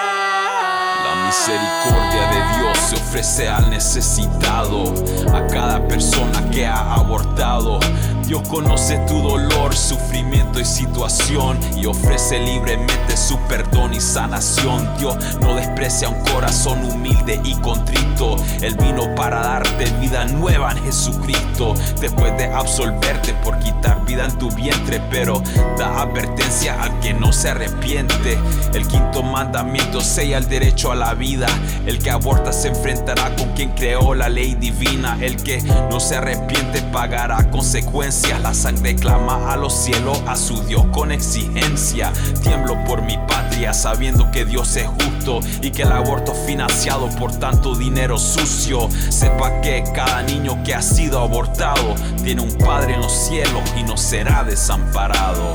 [1.05, 4.94] La misericordia de Dios se ofrece al necesitado,
[5.34, 7.80] a cada persona que ha abortado.
[8.28, 14.86] Dios conoce tu dolor, sufrimiento y situación y ofrece libremente su perdón y sanación.
[14.98, 18.36] Dios no desprecia un corazón humilde y contrito.
[18.60, 21.72] Él vino para darte vida nueva en Jesucristo.
[22.02, 25.42] Después de absolverte por quitar vida en tu vientre, pero
[25.76, 28.38] da advertencia al que no se arrepiente.
[28.72, 31.46] El quinto mandamiento sella el derecho a la vida.
[31.86, 35.18] El que aborta se enfrentará con quien creó la ley divina.
[35.20, 38.40] El que no se arrepiente pagará consecuencias.
[38.40, 42.11] La sangre clama a los cielos, a su Dios con exigencia.
[42.42, 47.32] Tiemblo por mi patria sabiendo que Dios es justo y que el aborto financiado por
[47.38, 48.88] tanto dinero sucio.
[49.11, 53.82] Sepa que cada niño que ha sido abortado tiene un Padre en los cielos y
[53.82, 55.54] no será desamparado.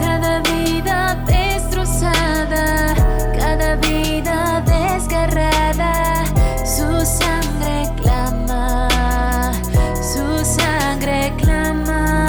[0.00, 2.94] Cada vida destrozada,
[3.38, 6.24] cada vida desgarrada,
[6.64, 9.52] su sangre clama,
[9.94, 12.26] su sangre clama.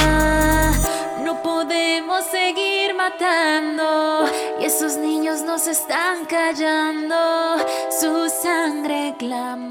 [1.24, 4.26] No podemos seguir matando
[5.68, 7.16] están callando,
[7.90, 9.71] su sangre clama.